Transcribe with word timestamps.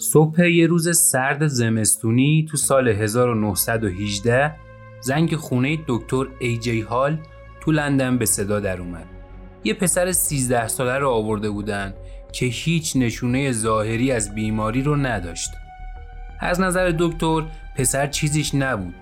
صبح 0.00 0.42
یه 0.42 0.66
روز 0.66 0.98
سرد 0.98 1.46
زمستونی 1.46 2.46
تو 2.50 2.56
سال 2.56 2.88
1918 2.88 4.54
زنگ 5.00 5.36
خونه 5.36 5.78
دکتر 5.86 6.26
ای 6.38 6.58
جی 6.58 6.80
هال 6.80 7.18
تو 7.60 7.72
لندن 7.72 8.18
به 8.18 8.26
صدا 8.26 8.60
در 8.60 8.80
اومد. 8.80 9.06
یه 9.64 9.74
پسر 9.74 10.12
13 10.12 10.68
ساله 10.68 10.98
رو 10.98 11.08
آورده 11.08 11.50
بودن 11.50 11.94
که 12.32 12.46
هیچ 12.46 12.96
نشونه 12.96 13.52
ظاهری 13.52 14.12
از 14.12 14.34
بیماری 14.34 14.82
رو 14.82 14.96
نداشت. 14.96 15.50
از 16.40 16.60
نظر 16.60 16.94
دکتر 16.98 17.44
پسر 17.76 18.06
چیزیش 18.06 18.54
نبود 18.54 18.94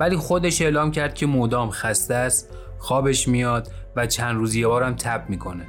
ولی 0.00 0.16
خودش 0.16 0.62
اعلام 0.62 0.90
کرد 0.90 1.14
که 1.14 1.26
مدام 1.26 1.70
خسته 1.70 2.14
است 2.14 2.48
خوابش 2.78 3.28
میاد 3.28 3.68
و 3.96 4.06
چند 4.06 4.36
روزی 4.36 4.60
یه 4.60 4.66
بارم 4.66 4.94
تب 4.94 5.24
می‌کنه 5.28 5.66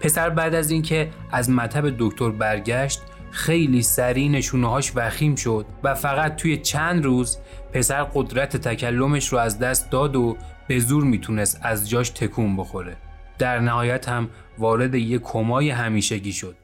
پسر 0.00 0.30
بعد 0.30 0.54
از 0.54 0.70
اینکه 0.70 1.10
از 1.32 1.50
مطب 1.50 1.94
دکتر 1.98 2.30
برگشت 2.30 3.02
خیلی 3.30 3.82
سریع 3.82 4.28
نشونهاش 4.28 4.92
وخیم 4.94 5.34
شد 5.34 5.66
و 5.82 5.94
فقط 5.94 6.36
توی 6.36 6.56
چند 6.56 7.04
روز 7.04 7.38
پسر 7.72 8.04
قدرت 8.04 8.56
تکلمش 8.56 9.28
رو 9.28 9.38
از 9.38 9.58
دست 9.58 9.90
داد 9.90 10.16
و 10.16 10.36
به 10.68 10.78
زور 10.78 11.04
می‌تونست 11.04 11.60
از 11.62 11.90
جاش 11.90 12.10
تکون 12.10 12.56
بخوره. 12.56 12.96
در 13.38 13.60
نهایت 13.60 14.08
هم 14.08 14.30
وارد 14.58 14.94
یک 14.94 15.22
کمای 15.22 15.70
همیشگی 15.70 16.32
شد. 16.32 16.56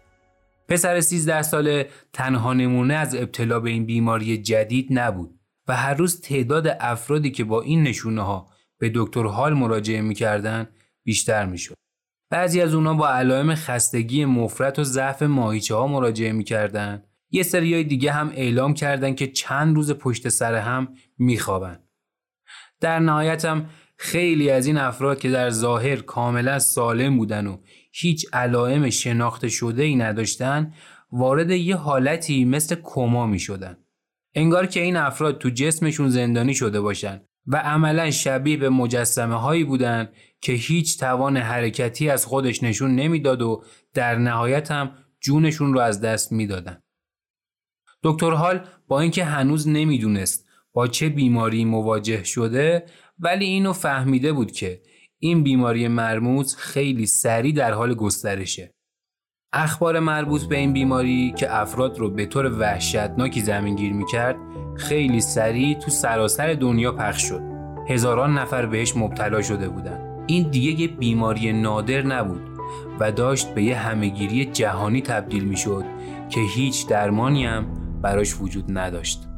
پسر 0.69 1.00
13 1.00 1.42
ساله 1.42 1.88
تنها 2.12 2.52
نمونه 2.52 2.94
از 2.94 3.14
ابتلا 3.14 3.60
به 3.60 3.70
این 3.70 3.86
بیماری 3.86 4.38
جدید 4.38 4.88
نبود 4.91 5.41
و 5.69 5.77
هر 5.77 5.94
روز 5.94 6.20
تعداد 6.20 6.77
افرادی 6.80 7.30
که 7.30 7.44
با 7.44 7.62
این 7.62 7.83
نشونه 7.83 8.22
ها 8.22 8.48
به 8.78 8.92
دکتر 8.94 9.27
حال 9.27 9.55
مراجعه 9.55 10.00
می‌کردن 10.00 10.69
بیشتر 11.05 11.46
می‌شد. 11.46 11.74
بعضی 12.34 12.60
از 12.60 12.74
اونا 12.74 12.94
با 12.94 13.08
علائم 13.08 13.54
خستگی 13.54 14.24
مفرط 14.24 14.78
و 14.78 14.84
ضعف 14.84 15.22
ماهیچه 15.22 15.74
ها 15.74 15.86
مراجعه 15.86 16.32
می‌کردن. 16.32 17.02
یه 17.30 17.42
سریای 17.42 17.84
دیگه 17.84 18.12
هم 18.12 18.32
اعلام 18.34 18.74
کردند 18.74 19.16
که 19.16 19.26
چند 19.26 19.76
روز 19.76 19.92
پشت 19.92 20.28
سر 20.28 20.54
هم 20.54 20.88
میخوابن. 21.18 21.78
در 22.80 22.98
نهایت 22.98 23.44
هم 23.44 23.66
خیلی 23.96 24.50
از 24.50 24.66
این 24.66 24.78
افراد 24.78 25.18
که 25.18 25.30
در 25.30 25.50
ظاهر 25.50 25.96
کاملا 25.96 26.58
سالم 26.58 27.16
بودن 27.16 27.46
و 27.46 27.56
هیچ 27.92 28.26
علائم 28.32 28.91
شناخته 28.91 29.48
شده 29.48 29.82
ای 29.82 29.96
نداشتن 29.96 30.72
وارد 31.12 31.50
یه 31.50 31.76
حالتی 31.76 32.44
مثل 32.44 32.76
کما 32.82 33.26
می 33.26 33.38
شدن. 33.38 33.76
انگار 34.34 34.66
که 34.66 34.80
این 34.80 34.96
افراد 34.96 35.38
تو 35.38 35.50
جسمشون 35.50 36.08
زندانی 36.08 36.54
شده 36.54 36.80
باشن 36.80 37.20
و 37.46 37.56
عملا 37.56 38.10
شبیه 38.10 38.56
به 38.56 38.69
مجسمه 38.69 39.41
هایی 39.41 39.64
بودن 39.64 40.08
که 40.45 40.53
هیچ 40.53 41.00
توان 41.00 41.37
حرکتی 41.37 42.11
از 42.11 42.27
خودش 42.27 42.62
نشون 42.62 42.95
نمی‌داد 42.95 43.42
و 43.42 43.64
در 43.95 44.17
نهایت 44.17 44.70
هم 44.70 44.91
جونشون 45.20 45.75
رو 45.75 45.81
از 45.81 46.00
دست 46.00 46.33
می‌دادن. 46.33 46.81
دکتر 48.03 48.31
هال 48.31 48.67
با 48.89 49.00
اینکه 49.00 49.25
هنوز 49.25 49.69
نمی‌دونست 49.69 50.48
با 50.72 50.87
چه 50.87 51.09
بیماری 51.09 51.65
مواجه 51.65 52.25
شده 52.25 52.87
ولی 53.19 53.45
اینو 53.45 53.72
فهمیده 53.72 54.33
بود 54.33 54.53
که 54.53 54.83
این 55.19 55.42
بیماری 55.42 55.89
مرموز 55.89 56.56
خیلی 56.56 57.06
سریع 57.06 57.55
در 57.55 57.72
حال 57.72 57.95
گسترشه. 57.95 58.75
اخبار 59.53 59.98
مربوط 60.00 60.42
به 60.45 60.56
این 60.56 60.72
بیماری 60.72 61.34
که 61.39 61.61
افراد 61.61 61.98
رو 61.98 62.11
به 62.11 62.27
طور 62.27 62.59
وحشتناکی 62.59 63.41
زمینگیر 63.41 63.92
می‌کرد 63.92 64.37
خیلی 64.77 65.20
سریع 65.20 65.78
تو 65.78 65.91
سراسر 65.91 66.55
دنیا 66.55 66.92
پخش 66.92 67.22
شد. 67.22 67.42
هزاران 67.89 68.39
نفر 68.39 68.67
بهش 68.67 68.97
مبتلا 68.97 69.42
شده 69.42 69.69
بودن. 69.69 70.03
این 70.27 70.50
دیگه 70.50 70.80
یه 70.80 70.89
بیماری 70.89 71.53
نادر 71.53 72.03
نبود 72.03 72.42
و 73.00 73.12
داشت 73.12 73.55
به 73.55 73.62
یه 73.62 73.77
همهگیری 73.77 74.44
جهانی 74.44 75.03
تبدیل 75.03 75.44
می‌شد 75.44 75.84
که 76.31 76.41
هیچ 76.55 76.89
درمانی 76.89 77.47
هم 77.47 77.66
براش 78.03 78.41
وجود 78.41 78.78
نداشت. 78.78 79.28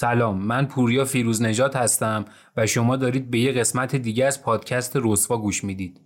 سلام 0.00 0.46
من 0.46 0.66
پوریا 0.66 1.04
فیروز 1.04 1.42
نجات 1.42 1.76
هستم 1.76 2.24
و 2.56 2.66
شما 2.66 2.96
دارید 2.96 3.30
به 3.30 3.38
یه 3.38 3.52
قسمت 3.52 3.96
دیگه 3.96 4.24
از 4.24 4.42
پادکست 4.42 4.92
رسوا 5.02 5.36
گوش 5.36 5.64
می‌دید. 5.64 6.00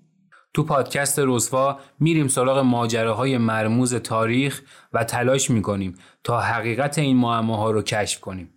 تو 0.55 0.63
پادکست 0.63 1.19
رسوا 1.19 1.81
میریم 2.01 2.29
سراغ 2.29 2.59
ماجراهای 2.59 3.39
مرموز 3.39 3.95
تاریخ 3.95 4.63
و 4.93 5.05
تلاش 5.05 5.51
می‌کنیم 5.51 5.95
تا 6.25 6.41
حقیقت 6.41 6.99
این 6.99 7.17
معماها 7.17 7.71
رو 7.71 7.83
کشف 7.83 8.21
کنیم. 8.21 8.51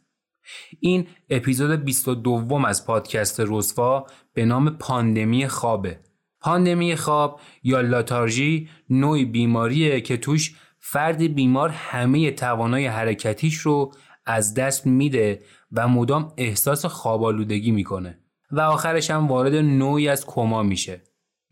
این 0.79 1.07
اپیزود 1.29 1.83
22 1.83 2.65
از 2.67 2.85
پادکست 2.85 3.41
رسوا 3.47 4.07
به 4.33 4.45
نام 4.45 4.69
پاندمی 4.69 5.47
خوابه. 5.47 5.99
پاندمی 6.41 6.95
خواب 6.95 7.39
یا 7.63 7.81
لاتارژی 7.81 8.69
نوعی 8.89 9.25
بیماریه 9.25 10.01
که 10.01 10.17
توش 10.17 10.55
فرد 10.79 11.21
بیمار 11.21 11.69
همه 11.69 12.31
توانای 12.31 12.85
حرکتیش 12.85 13.55
رو 13.55 13.91
از 14.25 14.53
دست 14.53 14.85
میده 14.87 15.41
و 15.71 15.87
مدام 15.87 16.33
احساس 16.37 16.85
خوابالودگی 16.85 17.71
می‌کنه 17.71 18.19
و 18.51 18.59
آخرش 18.59 19.11
هم 19.11 19.27
وارد 19.27 19.55
نوعی 19.55 20.07
از 20.07 20.25
کما 20.25 20.63
میشه. 20.63 21.01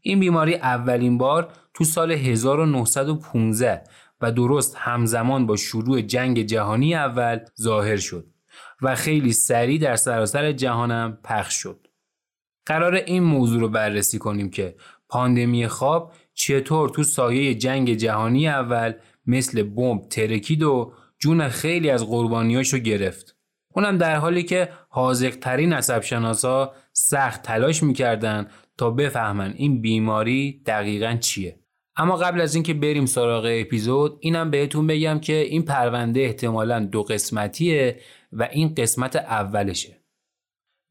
این 0.02 0.20
بیماری 0.20 0.56
اولین 0.56 1.18
بار 1.18 1.52
تو 1.74 1.84
سال 1.84 2.12
1915 2.12 3.84
و 4.22 4.32
درست 4.32 4.76
همزمان 4.78 5.46
با 5.46 5.56
شروع 5.56 6.02
جنگ 6.02 6.42
جهانی 6.42 6.96
اول 6.96 7.40
ظاهر 7.62 7.98
شد 7.98 8.28
و 8.82 8.96
خیلی 8.96 9.34
سریع 9.34 9.80
در 9.80 9.96
سراسر 9.96 10.52
جهانم 10.52 11.18
پخش 11.24 11.54
شد. 11.54 11.88
قرار 12.66 12.96
این 12.96 13.24
موضوع 13.24 13.62
رو 13.62 13.70
بررسی 13.70 14.20
کنیم 14.20 14.50
که 14.50 14.76
پاندمی 15.10 15.68
خواب 15.68 16.14
چطور 16.34 16.90
تو 16.90 17.04
سایه 17.04 17.56
جنگ 17.56 17.94
جهانی 17.94 18.48
اول 18.48 18.94
مثل 19.26 19.64
بمب 19.64 20.02
ترکید 20.10 20.64
و 20.64 20.94
جون 21.24 21.50
خیلی 21.50 21.90
از 21.90 22.08
قربانیاشو 22.08 22.78
گرفت. 22.78 23.38
اونم 23.76 23.98
در 23.98 24.16
حالی 24.16 24.44
که 24.44 24.70
حاضق 24.90 25.36
ترین 25.36 25.74
عصب 25.74 26.02
شناسا 26.02 26.74
سخت 26.94 27.42
تلاش 27.42 27.84
می‌کردن 27.84 28.48
تا 28.78 28.90
بفهمن 28.90 29.54
این 29.58 29.82
بیماری 29.82 30.62
دقیقا 30.66 31.18
چیه. 31.22 31.60
اما 31.96 32.16
قبل 32.16 32.42
از 32.42 32.56
اینکه 32.56 32.74
بریم 32.74 33.06
سراغ 33.06 33.46
اپیزود 33.62 34.18
اینم 34.22 34.52
بهتون 34.52 34.88
بگم 34.88 35.20
که 35.20 35.34
این 35.34 35.62
پرونده 35.62 36.22
احتمالا 36.22 36.80
دو 36.80 37.04
قسمتیه 37.04 38.00
و 38.32 38.50
این 38.52 38.74
قسمت 38.76 39.16
اولشه. 39.16 40.04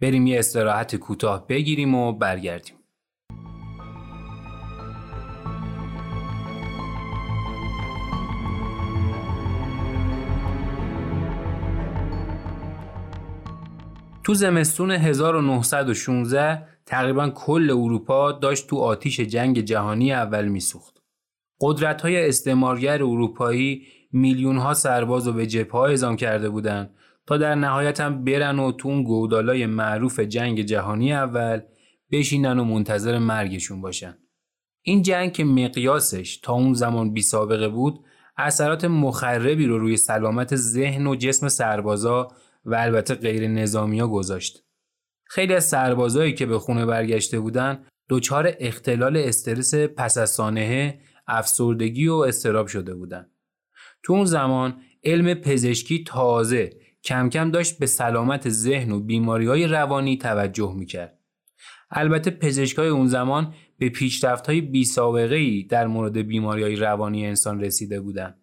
بریم 0.00 0.26
یه 0.26 0.38
استراحت 0.38 0.96
کوتاه 0.96 1.46
بگیریم 1.46 1.94
و 1.94 2.12
برگردیم. 2.12 2.76
تو 14.32 14.36
زمستون 14.36 14.90
1916 14.90 16.62
تقریبا 16.86 17.30
کل 17.30 17.70
اروپا 17.70 18.32
داشت 18.32 18.66
تو 18.66 18.76
آتیش 18.78 19.20
جنگ 19.20 19.60
جهانی 19.60 20.12
اول 20.12 20.48
میسوخت. 20.48 20.96
قدرت 21.60 22.02
های 22.02 22.28
استعمارگر 22.28 23.02
اروپایی 23.02 23.82
میلیون 24.12 24.56
ها 24.56 24.74
سرباز 24.74 25.26
رو 25.26 25.32
به 25.32 25.46
جبهه 25.46 26.04
ها 26.04 26.16
کرده 26.16 26.48
بودند 26.48 26.94
تا 27.26 27.36
در 27.36 27.54
نهایت 27.54 28.00
هم 28.00 28.24
برن 28.24 28.58
و 28.58 28.72
تو 28.72 28.88
اون 28.88 29.02
گودالای 29.02 29.66
معروف 29.66 30.20
جنگ 30.20 30.60
جهانی 30.60 31.12
اول 31.12 31.60
بشینن 32.12 32.58
و 32.58 32.64
منتظر 32.64 33.18
مرگشون 33.18 33.80
باشن. 33.80 34.18
این 34.82 35.02
جنگ 35.02 35.32
که 35.32 35.44
مقیاسش 35.44 36.36
تا 36.36 36.52
اون 36.52 36.74
زمان 36.74 37.12
بی 37.12 37.22
سابقه 37.22 37.68
بود 37.68 38.04
اثرات 38.36 38.84
مخربی 38.84 39.66
رو 39.66 39.78
روی 39.78 39.96
سلامت 39.96 40.56
ذهن 40.56 41.06
و 41.06 41.16
جسم 41.16 41.48
سربازا 41.48 42.28
و 42.64 42.74
البته 42.74 43.14
غیر 43.14 43.48
نظامی 43.48 44.00
ها 44.00 44.08
گذاشت. 44.08 44.64
خیلی 45.24 45.54
از 45.54 45.64
سربازایی 45.64 46.34
که 46.34 46.46
به 46.46 46.58
خونه 46.58 46.86
برگشته 46.86 47.40
بودن 47.40 47.84
دچار 48.08 48.54
اختلال 48.60 49.16
استرس 49.16 49.74
پس 49.74 50.18
از 50.18 50.30
سانحه، 50.30 51.00
افسردگی 51.26 52.08
و 52.08 52.14
استراب 52.14 52.66
شده 52.66 52.94
بودند. 52.94 53.30
تو 54.02 54.12
اون 54.12 54.24
زمان 54.24 54.80
علم 55.04 55.34
پزشکی 55.34 56.04
تازه 56.04 56.70
کم 57.04 57.28
کم 57.28 57.50
داشت 57.50 57.78
به 57.78 57.86
سلامت 57.86 58.48
ذهن 58.48 58.92
و 58.92 59.00
بیماری 59.00 59.46
های 59.46 59.66
روانی 59.66 60.16
توجه 60.16 60.74
می‌کرد. 60.76 61.18
البته 61.90 62.30
پزشکای 62.30 62.88
اون 62.88 63.06
زمان 63.06 63.54
به 63.78 63.88
پیشرفت 63.88 64.46
های 64.46 64.60
بی 64.60 64.84
سابقه 64.84 65.36
ای 65.36 65.62
در 65.62 65.86
مورد 65.86 66.18
بیماری 66.18 66.62
های 66.62 66.76
روانی 66.76 67.26
انسان 67.26 67.60
رسیده 67.60 68.00
بودن. 68.00 68.41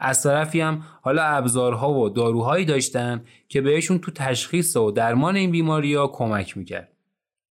از 0.00 0.22
طرفی 0.22 0.60
هم 0.60 0.82
حالا 1.02 1.22
ابزارها 1.22 1.92
و 1.92 2.08
داروهایی 2.08 2.64
داشتن 2.64 3.24
که 3.48 3.60
بهشون 3.60 3.98
تو 3.98 4.10
تشخیص 4.10 4.76
و 4.76 4.90
درمان 4.90 5.36
این 5.36 5.50
بیماری 5.50 5.94
ها 5.94 6.06
کمک 6.06 6.56
می‌کرد. 6.56 6.92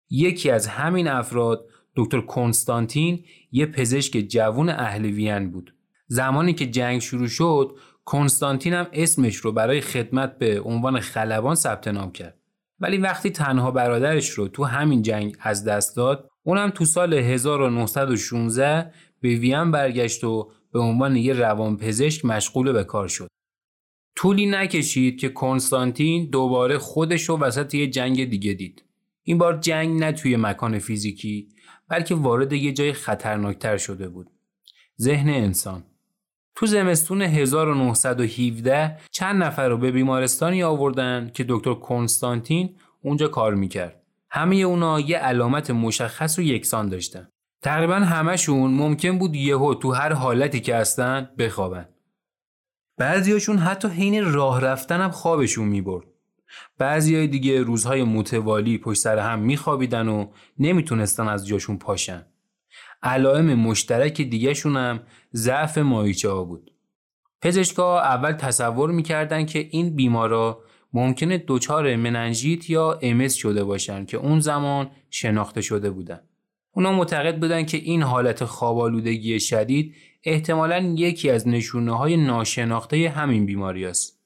یکی 0.10 0.52
از 0.52 0.68
همین 0.68 1.08
افراد 1.08 1.66
دکتر 1.96 2.22
کنستانتین 2.22 3.24
یه 3.52 3.66
پزشک 3.66 4.18
جوون 4.18 4.70
اهل 4.70 5.06
وین 5.06 5.52
بود. 5.52 5.74
زمانی 6.08 6.54
که 6.54 6.66
جنگ 6.66 7.02
شروع 7.02 7.28
شد 7.28 7.76
کنستانتین 8.06 8.74
هم 8.74 8.88
اسمش 8.94 9.36
رو 9.36 9.52
برای 9.52 9.82
خدمت 9.82 10.38
به 10.38 10.62
عنوان 10.62 11.00
خلبان 11.00 11.56
ثبت 11.56 11.88
نام 11.88 12.12
کرد. 12.12 12.38
ولی 12.80 12.98
وقتی 12.98 13.30
تنها 13.30 13.72
برادرش 13.72 14.30
رو 14.30 14.48
تو 14.48 14.64
همین 14.64 15.02
جنگ 15.02 15.36
از 15.40 15.66
دست 15.66 15.96
داد 15.96 16.30
اونم 16.44 16.70
تو 16.70 16.86
سال 16.86 17.14
1916 17.14 18.92
به 19.22 19.30
وین 19.30 19.72
برگشت 19.72 20.24
و 20.24 20.52
به 20.74 20.80
عنوان 20.80 21.16
یه 21.16 21.34
روانپزشک 21.34 22.26
مشغول 22.26 22.72
به 22.72 22.84
کار 22.84 23.08
شد. 23.08 23.28
طولی 24.16 24.46
نکشید 24.46 25.20
که 25.20 25.30
کنستانتین 25.30 26.30
دوباره 26.30 26.78
خودش 26.78 27.30
رو 27.30 27.38
وسط 27.38 27.74
یه 27.74 27.88
جنگ 27.88 28.30
دیگه 28.30 28.54
دید. 28.54 28.84
این 29.24 29.38
بار 29.38 29.58
جنگ 29.58 30.00
نه 30.00 30.12
توی 30.12 30.38
مکان 30.38 30.80
فیزیکی 30.80 31.50
بلکه 31.88 32.16
وارد 32.16 32.54
یه 32.54 32.74
جای 32.74 32.94
خطرناکتر 32.94 33.78
شده 33.78 34.10
بود. 34.10 34.28
ذهن 35.02 35.30
انسان. 35.30 35.84
تو 36.56 36.66
زمستون 36.66 37.22
1917 37.22 38.98
چند 39.12 39.44
نفر 39.44 39.70
رو 39.70 39.78
به 39.78 39.92
بیمارستانی 39.92 40.64
آوردن 40.64 41.32
که 41.34 41.46
دکتر 41.50 41.74
کنستانتین 41.74 42.76
اونجا 43.02 43.28
کار 43.28 43.56
می‌کرد. 43.56 44.02
همه 44.30 44.56
اونا 44.56 45.00
یه 45.00 45.18
علامت 45.18 45.72
مشخص 45.72 46.40
و 46.40 46.42
یکسان 46.42 46.90
داشتن. 46.90 47.28
تقریبا 47.62 47.96
همشون 47.96 48.72
ممکن 48.72 49.18
بود 49.18 49.36
یهو 49.36 49.74
تو 49.74 49.92
هر 49.92 50.14
حالتی 50.14 50.60
که 50.60 50.76
هستن 50.76 51.30
بخوابن. 51.38 51.90
بعضیاشون 52.98 53.58
حتی 53.58 53.88
حین 53.88 54.34
راه 54.34 54.62
رفتن 54.62 55.02
هم 55.02 55.12
خوابشون 55.12 55.68
می‌برد. 55.68 56.06
بعضی 56.78 57.16
های 57.16 57.28
دیگه 57.28 57.62
روزهای 57.62 58.04
متوالی 58.04 58.78
پشت 58.78 59.02
سر 59.02 59.20
هم 59.20 59.40
میخوابیدن 59.40 60.08
و 60.08 60.28
نمی‌تونستن 60.60 61.28
از 61.28 61.48
جاشون 61.48 61.78
پاشن. 61.78 62.26
علائم 63.04 63.56
مشترک 63.56 64.22
دیگهشون 64.22 64.78
هم 64.78 65.00
ضعف 65.34 65.78
مایچه 65.78 66.30
ها 66.30 66.44
بود. 66.44 66.72
پزشکا 67.42 68.00
اول 68.00 68.32
تصور 68.32 68.92
می‌کردن 68.92 69.46
که 69.46 69.68
این 69.72 69.96
بیمارا 69.96 70.64
ممکنه 70.94 71.44
دچار 71.48 71.96
مننژیت 71.96 72.70
یا 72.70 73.00
امس 73.02 73.34
شده 73.34 73.64
باشن 73.64 74.06
که 74.06 74.18
اون 74.18 74.40
زمان 74.40 74.92
شناخته 75.10 75.62
شده 75.62 75.92
بودن. 75.92 76.20
اونا 76.74 76.92
معتقد 76.92 77.40
بودن 77.40 77.66
که 77.66 77.78
این 77.78 78.02
حالت 78.04 78.46
خوابالودگی 78.46 79.40
شدید 79.40 79.96
احتمالا 80.24 80.94
یکی 80.98 81.30
از 81.30 81.48
نشونه 81.48 81.98
های 81.98 82.18
ناشناخته 82.18 83.10
همین 83.10 83.46
بیماری 83.46 83.86
است. 83.86 84.22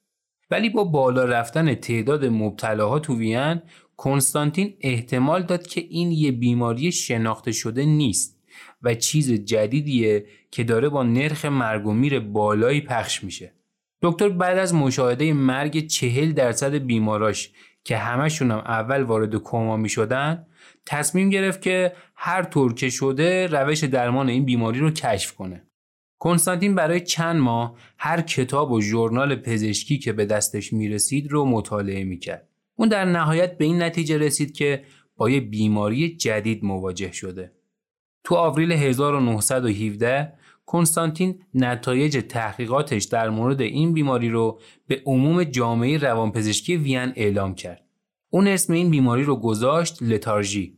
ولی 0.51 0.69
با 0.69 0.83
بالا 0.83 1.25
رفتن 1.25 1.75
تعداد 1.75 2.25
مبتلاها 2.25 2.99
تو 2.99 3.17
وین 3.17 3.61
کنستانتین 3.97 4.73
احتمال 4.81 5.43
داد 5.43 5.67
که 5.67 5.81
این 5.89 6.11
یه 6.11 6.31
بیماری 6.31 6.91
شناخته 6.91 7.51
شده 7.51 7.85
نیست 7.85 8.39
و 8.81 8.93
چیز 8.93 9.31
جدیدیه 9.31 10.25
که 10.51 10.63
داره 10.63 10.89
با 10.89 11.03
نرخ 11.03 11.45
مرگ 11.45 11.87
و 11.87 11.93
میر 11.93 12.19
بالایی 12.19 12.81
پخش 12.81 13.23
میشه. 13.23 13.53
دکتر 14.01 14.29
بعد 14.29 14.57
از 14.57 14.73
مشاهده 14.73 15.33
مرگ 15.33 15.87
چهل 15.87 16.31
درصد 16.31 16.73
بیماراش 16.73 17.51
که 17.85 17.97
همشون 17.97 18.51
هم 18.51 18.57
اول 18.57 19.01
وارد 19.01 19.35
کما 19.35 19.77
می 19.77 19.89
شدن 19.89 20.45
تصمیم 20.85 21.29
گرفت 21.29 21.61
که 21.61 21.93
هر 22.15 22.43
طور 22.43 22.73
که 22.73 22.89
شده 22.89 23.47
روش 23.47 23.83
درمان 23.83 24.29
این 24.29 24.45
بیماری 24.45 24.79
رو 24.79 24.91
کشف 24.91 25.33
کنه. 25.35 25.63
کنستانتین 26.19 26.75
برای 26.75 26.99
چند 26.99 27.35
ماه 27.35 27.77
هر 27.97 28.21
کتاب 28.21 28.71
و 28.71 28.81
ژورنال 28.81 29.35
پزشکی 29.35 29.97
که 29.97 30.13
به 30.13 30.25
دستش 30.25 30.73
می 30.73 30.89
رسید 30.89 31.31
رو 31.31 31.45
مطالعه 31.45 32.03
می 32.03 32.19
کرد. 32.19 32.49
اون 32.75 32.89
در 32.89 33.05
نهایت 33.05 33.57
به 33.57 33.65
این 33.65 33.81
نتیجه 33.81 34.17
رسید 34.17 34.53
که 34.53 34.83
با 35.17 35.29
یه 35.29 35.39
بیماری 35.39 36.15
جدید 36.15 36.63
مواجه 36.63 37.11
شده. 37.11 37.51
تو 38.23 38.35
آوریل 38.35 38.71
1917 38.71 40.33
کنستانتین 40.65 41.41
نتایج 41.53 42.25
تحقیقاتش 42.29 43.03
در 43.03 43.29
مورد 43.29 43.61
این 43.61 43.93
بیماری 43.93 44.29
رو 44.29 44.59
به 44.87 45.01
عموم 45.05 45.43
جامعه 45.43 45.97
روانپزشکی 45.97 46.77
وین 46.77 47.13
اعلام 47.15 47.55
کرد. 47.55 47.85
اون 48.29 48.47
اسم 48.47 48.73
این 48.73 48.89
بیماری 48.89 49.23
رو 49.23 49.35
گذاشت 49.35 50.03
لتارژی. 50.03 50.77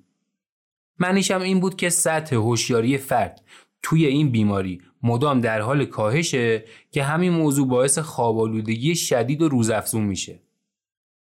معنیش 0.99 1.31
هم 1.31 1.41
این 1.41 1.59
بود 1.59 1.75
که 1.75 1.89
سطح 1.89 2.35
هوشیاری 2.35 2.97
فرد 2.97 3.41
توی 3.81 4.05
این 4.05 4.31
بیماری 4.31 4.81
مدام 5.03 5.41
در 5.41 5.61
حال 5.61 5.85
کاهشه 5.85 6.65
که 6.91 7.03
همین 7.03 7.31
موضوع 7.31 7.67
باعث 7.67 7.99
خوابالودگی 7.99 8.95
شدید 8.95 9.41
و 9.41 9.49
روزافزون 9.49 10.03
میشه. 10.03 10.39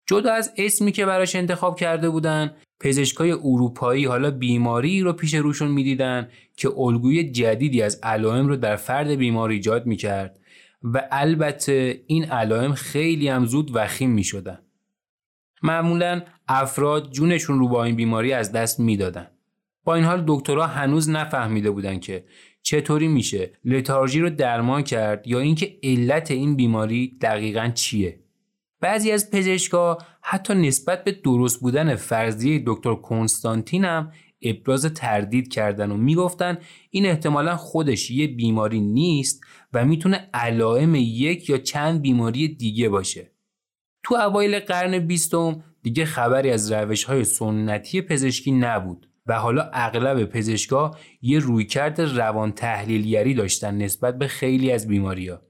جدا 0.05 0.33
از 0.33 0.53
اسمی 0.57 0.91
که 0.91 1.05
براش 1.05 1.35
انتخاب 1.35 1.79
کرده 1.79 2.09
بودن 2.09 2.55
پزشکای 2.85 3.31
اروپایی 3.31 4.05
حالا 4.05 4.31
بیماری 4.31 5.01
رو 5.01 5.13
پیش 5.13 5.33
روشون 5.33 5.71
می‌دیدن 5.71 6.29
که 6.57 6.69
الگوی 6.77 7.23
جدیدی 7.31 7.81
از 7.81 7.99
علائم 8.03 8.47
رو 8.47 8.55
در 8.55 8.75
فرد 8.75 9.07
بیمار 9.07 9.49
ایجاد 9.49 9.85
می‌کرد 9.85 10.39
و 10.83 11.07
البته 11.11 12.03
این 12.07 12.25
علائم 12.25 12.73
خیلی 12.73 13.27
هم 13.27 13.45
زود 13.45 13.71
وخیم 13.75 14.11
می‌شدن. 14.11 14.59
معمولا 15.63 16.21
افراد 16.47 17.11
جونشون 17.11 17.59
رو 17.59 17.67
با 17.67 17.83
این 17.83 17.95
بیماری 17.95 18.33
از 18.33 18.51
دست 18.51 18.79
می‌دادن. 18.79 19.27
با 19.83 19.95
این 19.95 20.03
حال 20.03 20.23
دکترها 20.27 20.67
هنوز 20.67 21.09
نفهمیده 21.09 21.71
بودن 21.71 21.99
که 21.99 22.25
چطوری 22.61 23.07
میشه 23.07 23.51
لتارژی 23.63 24.19
رو 24.19 24.29
درمان 24.29 24.81
کرد 24.81 25.27
یا 25.27 25.39
اینکه 25.39 25.77
علت 25.83 26.31
این 26.31 26.55
بیماری 26.55 27.17
دقیقا 27.21 27.71
چیه. 27.73 28.24
بعضی 28.81 29.11
از 29.11 29.31
پزشکا 29.31 29.97
حتی 30.21 30.53
نسبت 30.53 31.03
به 31.03 31.11
درست 31.11 31.59
بودن 31.59 31.95
فرضیه 31.95 32.63
دکتر 32.65 32.95
کنستانتین 32.95 33.85
هم 33.85 34.11
ابراز 34.41 34.85
تردید 34.85 35.53
کردن 35.53 35.91
و 35.91 35.97
می‌گفتن 35.97 36.57
این 36.89 37.05
احتمالا 37.05 37.55
خودش 37.55 38.11
یه 38.11 38.27
بیماری 38.27 38.79
نیست 38.79 39.41
و 39.73 39.85
می‌تونه 39.85 40.29
علائم 40.33 40.95
یک 40.95 41.49
یا 41.49 41.57
چند 41.57 42.01
بیماری 42.01 42.47
دیگه 42.47 42.89
باشه. 42.89 43.31
تو 44.03 44.15
اوایل 44.15 44.59
قرن 44.59 44.99
بیستم 44.99 45.63
دیگه 45.83 46.05
خبری 46.05 46.51
از 46.51 46.71
روش 46.71 47.03
های 47.03 47.23
سنتی 47.23 48.01
پزشکی 48.01 48.51
نبود 48.51 49.09
و 49.25 49.39
حالا 49.39 49.69
اغلب 49.73 50.25
پزشکا 50.25 50.91
یه 51.21 51.39
رویکرد 51.39 52.01
روان 52.01 52.51
تحلیلگری 52.51 53.33
داشتن 53.33 53.77
نسبت 53.77 54.17
به 54.17 54.27
خیلی 54.27 54.71
از 54.71 54.87
بیماری 54.87 55.29
ها. 55.29 55.41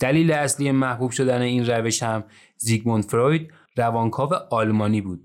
دلیل 0.00 0.32
اصلی 0.32 0.72
محبوب 0.72 1.10
شدن 1.10 1.40
این 1.40 1.66
روش 1.66 2.02
هم 2.02 2.24
زیگموند 2.56 3.04
فروید 3.04 3.50
روانکاو 3.76 4.34
آلمانی 4.50 5.00
بود. 5.00 5.20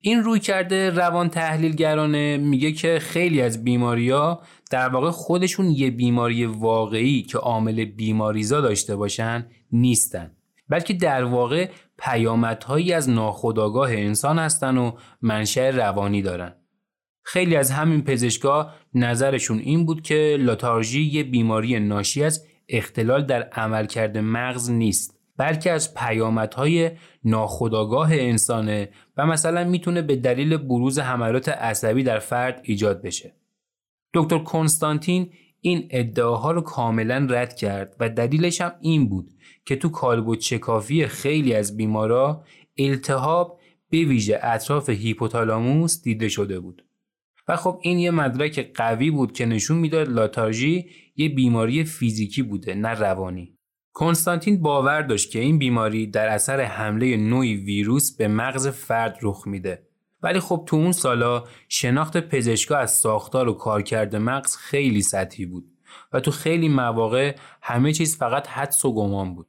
این 0.00 0.22
روی 0.22 0.40
کرده 0.40 0.90
روان 0.90 1.28
تحلیلگرانه 1.28 2.36
میگه 2.36 2.72
که 2.72 2.98
خیلی 2.98 3.40
از 3.40 3.64
بیماری 3.64 4.10
ها 4.10 4.42
در 4.70 4.88
واقع 4.88 5.10
خودشون 5.10 5.70
یه 5.70 5.90
بیماری 5.90 6.46
واقعی 6.46 7.22
که 7.22 7.38
عامل 7.38 7.84
بیماریزا 7.84 8.60
داشته 8.60 8.96
باشن 8.96 9.46
نیستن. 9.72 10.30
بلکه 10.68 10.94
در 10.94 11.24
واقع 11.24 11.70
پیامدهایی 11.98 12.92
از 12.92 13.10
ناخودآگاه 13.10 13.92
انسان 13.92 14.38
هستن 14.38 14.76
و 14.76 14.92
منشأ 15.22 15.70
روانی 15.70 16.22
دارن. 16.22 16.54
خیلی 17.22 17.56
از 17.56 17.70
همین 17.70 18.02
پزشکا 18.02 18.70
نظرشون 18.94 19.58
این 19.58 19.86
بود 19.86 20.02
که 20.02 20.36
لاتارژی 20.40 21.02
یه 21.02 21.22
بیماری 21.22 21.80
ناشی 21.80 22.24
از 22.24 22.46
اختلال 22.68 23.26
در 23.26 23.42
عملکرد 23.42 24.18
مغز 24.18 24.70
نیست 24.70 25.18
بلکه 25.36 25.72
از 25.72 25.94
پیامدهای 25.94 26.90
ناخودآگاه 27.24 28.12
انسانه 28.12 28.88
و 29.16 29.26
مثلا 29.26 29.64
می‌تونه 29.64 30.02
به 30.02 30.16
دلیل 30.16 30.56
بروز 30.56 30.98
حملات 30.98 31.48
عصبی 31.48 32.02
در 32.02 32.18
فرد 32.18 32.60
ایجاد 32.62 33.02
بشه. 33.02 33.34
دکتر 34.14 34.38
کنستانتین 34.38 35.30
این 35.60 35.88
ادعاها 35.90 36.52
رو 36.52 36.60
کاملا 36.60 37.26
رد 37.30 37.56
کرد 37.56 37.96
و 38.00 38.08
دلیلش 38.08 38.60
هم 38.60 38.72
این 38.80 39.08
بود 39.08 39.30
که 39.66 39.76
تو 39.76 39.88
کالبد 39.88 40.38
چکافی 40.38 41.06
خیلی 41.06 41.54
از 41.54 41.76
بیمارا 41.76 42.44
التهاب 42.78 43.60
به 43.90 43.98
ویژه 43.98 44.40
اطراف 44.42 44.90
هیپوتالاموس 44.90 46.02
دیده 46.02 46.28
شده 46.28 46.60
بود. 46.60 46.87
و 47.48 47.56
خب 47.56 47.80
این 47.82 47.98
یه 47.98 48.10
مدرک 48.10 48.72
قوی 48.74 49.10
بود 49.10 49.32
که 49.32 49.46
نشون 49.46 49.78
می‌داد 49.78 50.08
لاتارژی 50.08 50.90
یه 51.16 51.28
بیماری 51.28 51.84
فیزیکی 51.84 52.42
بوده 52.42 52.74
نه 52.74 52.88
روانی. 52.88 53.58
کنستانتین 53.92 54.62
باور 54.62 55.02
داشت 55.02 55.30
که 55.30 55.38
این 55.38 55.58
بیماری 55.58 56.06
در 56.06 56.28
اثر 56.28 56.60
حمله 56.60 57.16
نوعی 57.16 57.56
ویروس 57.56 58.16
به 58.16 58.28
مغز 58.28 58.68
فرد 58.68 59.18
رخ 59.22 59.46
میده. 59.46 59.88
ولی 60.22 60.40
خب 60.40 60.64
تو 60.66 60.76
اون 60.76 60.92
سالا 60.92 61.44
شناخت 61.68 62.16
پزشکا 62.16 62.76
از 62.76 62.90
ساختار 62.90 63.48
و 63.48 63.52
کارکرد 63.52 64.16
مغز 64.16 64.56
خیلی 64.56 65.02
سطحی 65.02 65.46
بود 65.46 65.72
و 66.12 66.20
تو 66.20 66.30
خیلی 66.30 66.68
مواقع 66.68 67.36
همه 67.62 67.92
چیز 67.92 68.16
فقط 68.16 68.46
حدس 68.48 68.84
و 68.84 68.94
گمان 68.94 69.34
بود. 69.34 69.46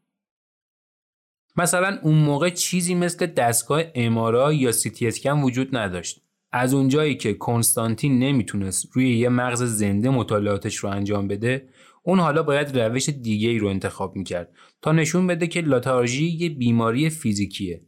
مثلا 1.55 1.99
اون 2.03 2.15
موقع 2.15 2.49
چیزی 2.49 2.95
مثل 2.95 3.25
دستگاه 3.25 3.81
امارا 3.95 4.53
یا 4.53 4.71
سی 4.71 4.89
تی 4.89 5.29
وجود 5.29 5.77
نداشت. 5.77 6.21
از 6.51 6.73
اونجایی 6.73 7.15
که 7.15 7.33
کنستانتین 7.33 8.19
نمی‌تونست 8.19 8.89
روی 8.93 9.17
یه 9.17 9.29
مغز 9.29 9.63
زنده 9.63 10.09
مطالعاتش 10.09 10.75
رو 10.75 10.89
انجام 10.89 11.27
بده 11.27 11.69
اون 12.03 12.19
حالا 12.19 12.43
باید 12.43 12.79
روش 12.79 13.09
دیگه 13.09 13.49
ای 13.49 13.57
رو 13.57 13.67
انتخاب 13.67 14.15
می‌کرد 14.15 14.53
تا 14.81 14.91
نشون 14.91 15.27
بده 15.27 15.47
که 15.47 15.61
لاتارژی 15.61 16.25
یه 16.25 16.49
بیماری 16.49 17.09
فیزیکیه. 17.09 17.81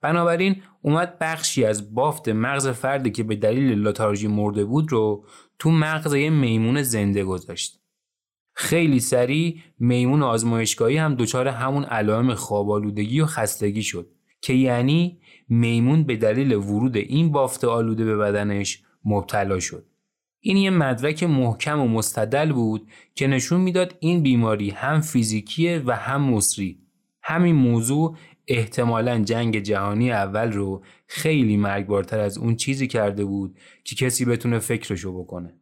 بنابراین 0.00 0.62
اومد 0.82 1.18
بخشی 1.18 1.64
از 1.64 1.94
بافت 1.94 2.28
مغز 2.28 2.68
فردی 2.68 3.10
که 3.10 3.22
به 3.22 3.36
دلیل 3.36 3.78
لاتارژی 3.78 4.28
مرده 4.28 4.64
بود 4.64 4.92
رو 4.92 5.24
تو 5.58 5.70
مغز 5.70 6.14
یه 6.14 6.30
میمون 6.30 6.82
زنده 6.82 7.24
گذاشت. 7.24 7.80
خیلی 8.54 9.00
سریع 9.00 9.60
میمون 9.78 10.22
آزمایشگاهی 10.22 10.96
هم 10.96 11.14
دچار 11.14 11.48
همون 11.48 11.84
علائم 11.84 12.34
خوابالودگی 12.34 13.20
و 13.20 13.26
خستگی 13.26 13.82
شد. 13.82 14.10
که 14.40 14.52
یعنی 14.52 15.20
میمون 15.48 16.04
به 16.04 16.16
دلیل 16.16 16.52
ورود 16.54 16.96
این 16.96 17.32
بافت 17.32 17.64
آلوده 17.64 18.04
به 18.04 18.16
بدنش 18.16 18.82
مبتلا 19.04 19.60
شد. 19.60 19.86
این 20.40 20.56
یه 20.56 20.70
مدرک 20.70 21.22
محکم 21.22 21.80
و 21.80 21.88
مستدل 21.88 22.52
بود 22.52 22.88
که 23.14 23.26
نشون 23.26 23.60
می‌داد 23.60 23.96
این 24.00 24.22
بیماری 24.22 24.70
هم 24.70 25.00
فیزیکیه 25.00 25.82
و 25.86 25.96
هم 25.96 26.22
مصری. 26.22 26.78
همین 27.22 27.54
موضوع 27.54 28.16
احتمالا 28.46 29.18
جنگ 29.18 29.58
جهانی 29.58 30.12
اول 30.12 30.52
رو 30.52 30.82
خیلی 31.06 31.56
مرگبارتر 31.56 32.20
از 32.20 32.38
اون 32.38 32.56
چیزی 32.56 32.86
کرده 32.86 33.24
بود 33.24 33.58
که 33.84 33.96
کسی 33.96 34.24
بتونه 34.24 34.58
فکرشو 34.58 35.18
بکنه. 35.18 35.57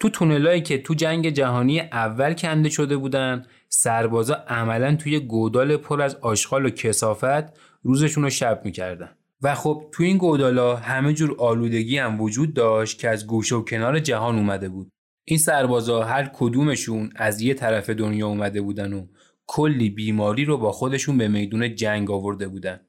تو 0.00 0.08
تونلایی 0.08 0.60
که 0.60 0.78
تو 0.78 0.94
جنگ 0.94 1.30
جهانی 1.30 1.80
اول 1.80 2.34
کنده 2.34 2.68
شده 2.68 2.96
بودن 2.96 3.46
سربازا 3.68 4.34
عملا 4.34 4.96
توی 4.96 5.20
گودال 5.20 5.76
پر 5.76 6.02
از 6.02 6.14
آشغال 6.14 6.66
و 6.66 6.70
کسافت 6.70 7.58
روزشون 7.82 8.22
رو 8.24 8.30
شب 8.30 8.62
می‌کردن. 8.64 9.16
و 9.42 9.54
خب 9.54 9.88
تو 9.92 10.02
این 10.02 10.18
گودالا 10.18 10.76
همه 10.76 11.12
جور 11.12 11.36
آلودگی 11.38 11.98
هم 11.98 12.20
وجود 12.20 12.54
داشت 12.54 12.98
که 12.98 13.08
از 13.08 13.26
گوشه 13.26 13.54
و 13.54 13.62
کنار 13.62 13.98
جهان 13.98 14.38
اومده 14.38 14.68
بود. 14.68 14.90
این 15.24 15.38
سربازا 15.38 16.04
هر 16.04 16.30
کدومشون 16.34 17.10
از 17.16 17.40
یه 17.40 17.54
طرف 17.54 17.90
دنیا 17.90 18.26
اومده 18.26 18.60
بودن 18.60 18.92
و 18.92 19.06
کلی 19.46 19.90
بیماری 19.90 20.44
رو 20.44 20.58
با 20.58 20.72
خودشون 20.72 21.18
به 21.18 21.28
میدون 21.28 21.74
جنگ 21.74 22.10
آورده 22.10 22.48
بودن. 22.48 22.80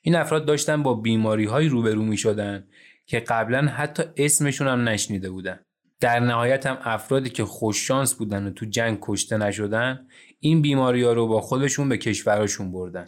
این 0.00 0.14
افراد 0.14 0.46
داشتن 0.46 0.82
با 0.82 0.94
بیماری 0.94 1.44
های 1.44 1.68
روبرو 1.68 2.02
می 2.02 2.16
شدن 2.16 2.66
که 3.06 3.20
قبلا 3.20 3.66
حتی 3.66 4.02
اسمشون 4.16 4.68
هم 4.68 4.88
نشنیده 4.88 5.30
بودن. 5.30 5.60
در 6.04 6.20
نهایت 6.20 6.66
هم 6.66 6.78
افرادی 6.82 7.30
که 7.30 7.44
خوششانس 7.44 8.14
بودن 8.14 8.46
و 8.46 8.50
تو 8.50 8.66
جنگ 8.66 8.98
کشته 9.02 9.36
نشدن 9.36 10.06
این 10.40 10.62
بیماری 10.62 11.02
ها 11.02 11.12
رو 11.12 11.26
با 11.26 11.40
خودشون 11.40 11.88
به 11.88 11.98
کشوراشون 11.98 12.72
بردن. 12.72 13.04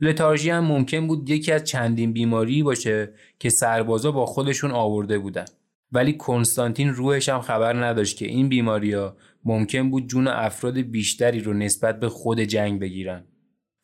لتارژی 0.00 0.50
هم 0.50 0.64
ممکن 0.64 1.06
بود 1.06 1.30
یکی 1.30 1.52
از 1.52 1.64
چندین 1.64 2.12
بیماری 2.12 2.62
باشه 2.62 3.12
که 3.38 3.50
سربازا 3.50 4.12
با 4.12 4.26
خودشون 4.26 4.70
آورده 4.70 5.18
بودن. 5.18 5.44
ولی 5.92 6.12
کنستانتین 6.12 6.88
روحش 6.88 7.28
هم 7.28 7.40
خبر 7.40 7.84
نداشت 7.84 8.16
که 8.16 8.26
این 8.26 8.48
بیماری 8.48 8.92
ها 8.92 9.16
ممکن 9.44 9.90
بود 9.90 10.06
جون 10.06 10.28
افراد 10.28 10.78
بیشتری 10.78 11.40
رو 11.40 11.52
نسبت 11.52 12.00
به 12.00 12.08
خود 12.08 12.40
جنگ 12.40 12.80
بگیرن. 12.80 13.24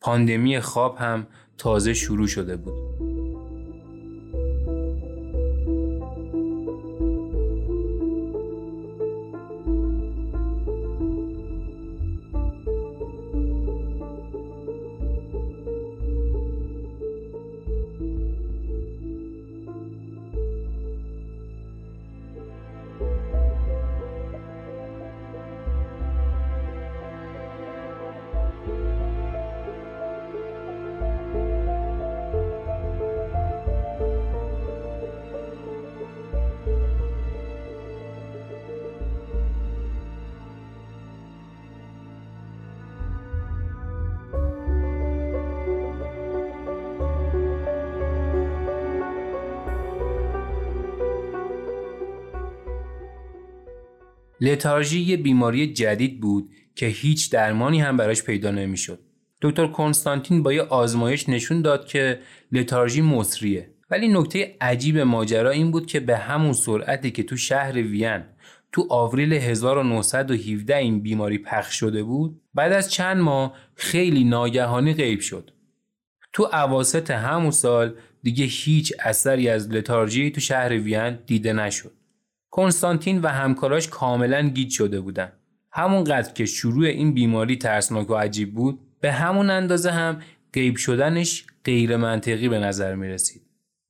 پاندمی 0.01 0.59
خواب 0.59 0.97
هم 0.97 1.27
تازه 1.57 1.93
شروع 1.93 2.27
شده 2.27 2.57
بود. 2.57 3.14
لتارژی 54.45 54.99
یه 54.99 55.17
بیماری 55.17 55.73
جدید 55.73 56.21
بود 56.21 56.49
که 56.75 56.85
هیچ 56.85 57.31
درمانی 57.31 57.81
هم 57.81 57.97
براش 57.97 58.23
پیدا 58.23 58.51
نمی‌شد. 58.51 58.99
دکتر 59.41 59.67
کنستانتین 59.67 60.43
با 60.43 60.53
یه 60.53 60.61
آزمایش 60.61 61.29
نشون 61.29 61.61
داد 61.61 61.87
که 61.87 62.19
لتارژی 62.51 63.01
مصریه. 63.01 63.69
ولی 63.89 64.07
نکته 64.07 64.55
عجیب 64.61 64.97
ماجرا 64.97 65.49
این 65.49 65.71
بود 65.71 65.85
که 65.85 65.99
به 65.99 66.17
همون 66.17 66.53
سرعتی 66.53 67.11
که 67.11 67.23
تو 67.23 67.37
شهر 67.37 67.73
وین 67.73 68.23
تو 68.71 68.87
آوریل 68.89 69.33
1917 69.33 70.77
این 70.77 70.99
بیماری 71.01 71.37
پخش 71.37 71.79
شده 71.79 72.03
بود 72.03 72.41
بعد 72.53 72.71
از 72.73 72.91
چند 72.91 73.17
ماه 73.17 73.53
خیلی 73.75 74.23
ناگهانی 74.23 74.93
غیب 74.93 75.19
شد. 75.19 75.51
تو 76.33 76.43
عواست 76.43 77.11
همون 77.11 77.51
سال 77.51 77.95
دیگه 78.23 78.45
هیچ 78.45 78.93
اثری 78.99 79.49
از 79.49 79.69
لتارژی 79.69 80.31
تو 80.31 80.41
شهر 80.41 80.69
وین 80.69 81.19
دیده 81.25 81.53
نشد. 81.53 81.94
کنستانتین 82.55 83.21
و 83.21 83.27
همکاراش 83.27 83.87
کاملا 83.87 84.41
گیج 84.41 84.69
شده 84.71 85.01
بودن. 85.01 85.31
همونقدر 85.71 86.33
که 86.33 86.45
شروع 86.45 86.85
این 86.85 87.13
بیماری 87.13 87.55
ترسناک 87.55 88.09
و 88.09 88.15
عجیب 88.15 88.53
بود 88.53 88.79
به 89.01 89.11
همون 89.11 89.49
اندازه 89.49 89.91
هم 89.91 90.21
غیب 90.53 90.75
شدنش 90.75 91.45
غیر 91.63 91.97
منطقی 91.97 92.49
به 92.49 92.59
نظر 92.59 92.95
می 92.95 93.07
رسید. 93.07 93.41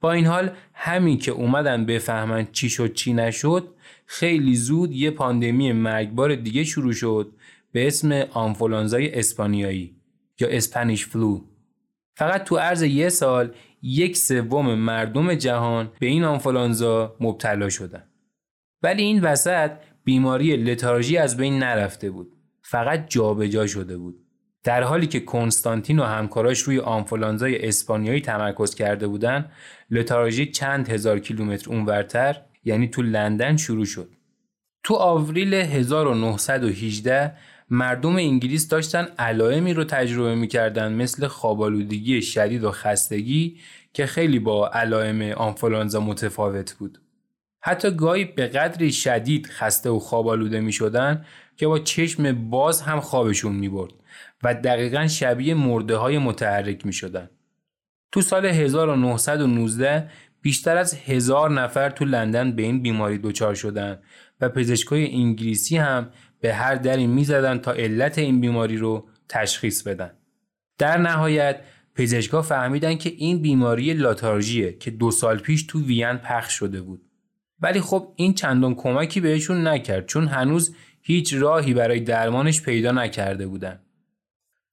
با 0.02 0.12
این 0.12 0.26
حال 0.26 0.52
همین 0.74 1.18
که 1.18 1.32
اومدن 1.32 1.86
بفهمن 1.86 2.48
چی 2.52 2.70
شد 2.70 2.94
چی 2.94 3.14
نشد 3.14 3.68
خیلی 4.06 4.56
زود 4.56 4.92
یه 4.92 5.12
پاندمی 5.12 5.72
مرگبار 5.72 6.36
دیگه 6.36 6.64
شروع 6.64 6.94
شد 6.94 7.32
به 7.72 7.88
اسم 7.88 8.12
آنفولانزای 8.32 9.20
اسپانیایی 9.20 9.96
یا 10.40 10.48
Spanish 10.48 11.06
flu 11.06 11.42
فقط 12.18 12.44
تو 12.44 12.58
عرض 12.58 12.84
یه 12.84 13.10
سال 13.10 13.52
یک 13.82 14.18
سوم 14.18 14.76
مردم 14.76 15.36
جهان 15.36 15.92
به 16.00 16.08
این 16.08 16.24
آنفولانزا 16.24 17.16
مبتلا 17.20 17.70
شدن 17.70 18.04
ولی 18.86 19.04
این 19.04 19.22
وسط 19.22 19.72
بیماری 20.04 20.58
لتارژی 20.58 21.18
از 21.18 21.38
بین 21.38 21.60
نرفته 21.60 22.10
بود. 22.10 22.32
فقط 22.62 23.06
جابجا 23.10 23.48
جا 23.48 23.68
شده 23.68 23.98
بود. 23.98 24.16
در 24.64 24.84
حالی 24.84 25.08
که 25.08 25.20
کنستانتین 25.20 26.00
و 26.00 26.04
همکاراش 26.04 26.62
روی 26.62 26.80
آنفولانزای 26.80 27.68
اسپانیایی 27.68 28.22
تمرکز 28.22 28.76
کرده 28.76 29.08
بودن 29.08 29.52
لتارژی 29.92 30.46
چند 30.46 30.90
هزار 30.90 31.20
کیلومتر 31.20 31.70
اونورتر 31.70 32.42
یعنی 32.64 32.88
تو 32.88 33.02
لندن 33.02 33.58
شروع 33.58 33.86
شد. 33.86 34.10
تو 34.84 34.96
آوریل 34.96 35.54
1918 35.54 37.34
مردم 37.70 38.16
انگلیس 38.16 38.68
داشتن 38.68 39.08
علائمی 39.20 39.74
رو 39.74 39.84
تجربه 39.84 40.36
می‌کردن 40.36 40.94
مثل 40.94 41.28
خوابالودگی 41.28 42.22
شدید 42.22 42.64
و 42.64 42.72
خستگی 42.72 43.58
که 43.94 44.06
خیلی 44.06 44.40
با 44.40 44.70
علائم 44.70 45.22
آنفولانزا 45.22 46.00
متفاوت 46.00 46.74
بود. 46.74 47.05
حتی 47.68 47.92
گاهی 47.92 48.26
به 48.26 48.48
قدری 48.48 48.92
شدید 48.92 49.48
خسته 49.48 49.90
و 49.90 50.00
خواب 50.00 50.28
آلوده 50.28 50.60
می 50.60 50.72
شدن 50.72 51.26
که 51.58 51.68
با 51.68 51.80
چشم 51.80 52.50
باز 52.50 52.82
هم 52.82 53.00
خوابشون 53.00 53.56
می 53.56 53.70
برد 53.70 53.94
و 54.44 54.54
دقیقا 54.54 55.08
شبیه 55.08 55.54
مرده 55.54 55.96
های 55.96 56.18
متحرک 56.18 56.86
می 56.86 56.94
شدن. 56.94 57.30
تو 58.12 58.22
سال 58.22 58.46
1919 58.46 60.10
بیشتر 60.42 60.78
از 60.78 60.94
هزار 60.94 61.52
نفر 61.52 61.90
تو 61.90 62.06
لندن 62.06 62.52
به 62.52 62.64
این 62.64 62.82
بیماری 62.82 63.18
دچار 63.18 63.56
شدن 63.56 64.00
و 64.42 64.50
پزشکای 64.50 65.12
انگلیسی 65.12 65.78
هم 65.78 66.10
به 66.40 66.54
هر 66.54 66.76
دری 66.76 67.08
می 67.08 67.26
زدن 67.26 67.58
تا 67.58 67.72
علت 67.72 68.18
این 68.18 68.42
بیماری 68.42 68.78
رو 68.78 69.08
تشخیص 69.30 69.84
بدن. 69.84 70.12
در 70.78 70.98
نهایت 70.98 71.62
پزشکا 71.96 72.42
فهمیدن 72.42 72.96
که 72.96 73.10
این 73.10 73.42
بیماری 73.42 73.94
لاتارژیه 73.94 74.74
که 74.74 74.92
دو 74.92 75.12
سال 75.12 75.40
پیش 75.40 75.64
تو 75.64 75.82
وین 75.82 76.18
پخش 76.18 76.54
شده 76.54 76.82
بود. 76.82 77.05
ولی 77.66 77.82
خب 77.82 78.14
این 78.16 78.34
چندان 78.34 78.76
کمکی 78.76 79.22
بهشون 79.22 79.68
نکرد 79.68 80.06
چون 80.06 80.28
هنوز 80.28 80.76
هیچ 81.02 81.34
راهی 81.34 81.74
برای 81.74 82.00
درمانش 82.00 82.62
پیدا 82.62 82.92
نکرده 82.92 83.48
بودن. 83.48 83.80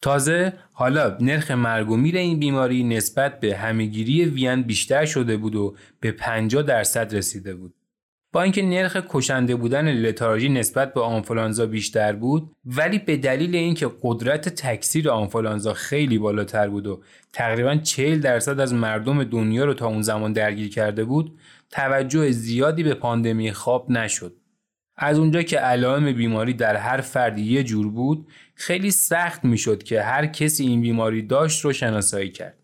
تازه 0.02 0.52
حالا 0.72 1.16
نرخ 1.20 1.50
مرگ 1.50 1.90
و 1.90 1.96
میر 1.96 2.16
این 2.16 2.38
بیماری 2.38 2.84
نسبت 2.84 3.40
به 3.40 3.56
همهگیری 3.56 4.25
وین 4.25 4.62
بیشتر 4.62 5.04
شده 5.04 5.37
بود 5.37 5.54
و 5.54 5.76
به 6.00 6.12
50 6.12 6.62
درصد 6.62 7.14
رسیده 7.14 7.54
بود. 7.54 7.75
با 8.32 8.42
اینکه 8.42 8.62
نرخ 8.62 8.96
کشنده 9.08 9.56
بودن 9.56 9.92
لتارژی 9.92 10.49
نسبت 10.49 10.94
به 10.94 11.00
آنفولانزا 11.00 11.66
بیشتر 11.66 12.12
بود 12.12 12.50
ولی 12.64 12.99
به 12.99 13.16
دلیل 13.16 13.56
اینکه 13.56 13.90
قدرت 14.02 14.49
تکثیر 14.49 15.11
آنفولانزا 15.11 15.72
خیلی 15.72 16.18
بالاتر 16.18 16.68
بود 16.68 16.87
و 16.87 17.02
تقریبا 17.32 17.76
40 17.76 18.20
درصد 18.20 18.61
از 18.61 18.75
مردم 18.75 19.25
دنیا 19.25 19.64
رو 19.64 19.75
تا 19.75 19.87
اون 19.87 20.02
زمان 20.02 20.32
درگیر 20.32 20.70
کرده 20.70 21.04
بود 21.04 21.38
توجه 21.73 22.31
زیادی 22.31 22.83
به 22.83 22.95
پاندمی 22.95 23.52
خواب 23.52 23.91
نشد 23.91 24.37
از 24.97 25.19
اونجا 25.19 25.43
که 25.43 25.59
علائم 25.59 26.12
بیماری 26.12 26.55
در 26.55 26.76
هر 26.76 27.00
فرد 27.00 27.38
یه 27.38 27.64
جور 27.64 27.91
بود 27.91 28.29
خیلی 28.55 28.91
سخت 28.91 29.45
می‌شد 29.45 29.83
که 29.83 30.02
هر 30.02 30.26
کسی 30.26 30.67
این 30.67 30.81
بیماری 30.81 31.23
داشت 31.23 31.64
رو 31.64 31.73
شناسایی 31.73 32.31
کرد 32.31 32.59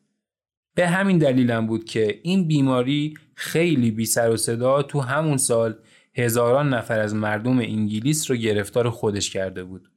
به 0.74 0.88
همین 0.88 1.18
دلیلم 1.18 1.66
بود 1.66 1.84
که 1.84 2.20
این 2.22 2.48
بیماری 2.48 3.14
خیلی 3.34 3.90
بی 3.90 4.06
سر 4.06 4.30
و 4.30 4.36
صدا 4.36 4.82
تو 4.82 5.00
همون 5.00 5.36
سال 5.36 5.78
هزاران 6.14 6.74
نفر 6.74 7.00
از 7.00 7.14
مردم 7.14 7.58
انگلیس 7.58 8.30
رو 8.30 8.36
گرفتار 8.36 8.90
خودش 8.90 9.30
کرده 9.30 9.64
بود. 9.64 9.90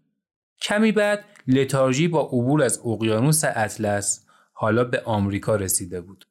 کمی 0.61 0.91
بعد 0.91 1.25
لتارژی 1.47 2.07
با 2.07 2.21
عبور 2.21 2.63
از 2.63 2.81
اقیانوس 2.85 3.43
اطلس 3.43 4.25
حالا 4.53 4.83
به 4.83 5.01
آمریکا 5.05 5.55
رسیده 5.55 6.01
بود. 6.01 6.25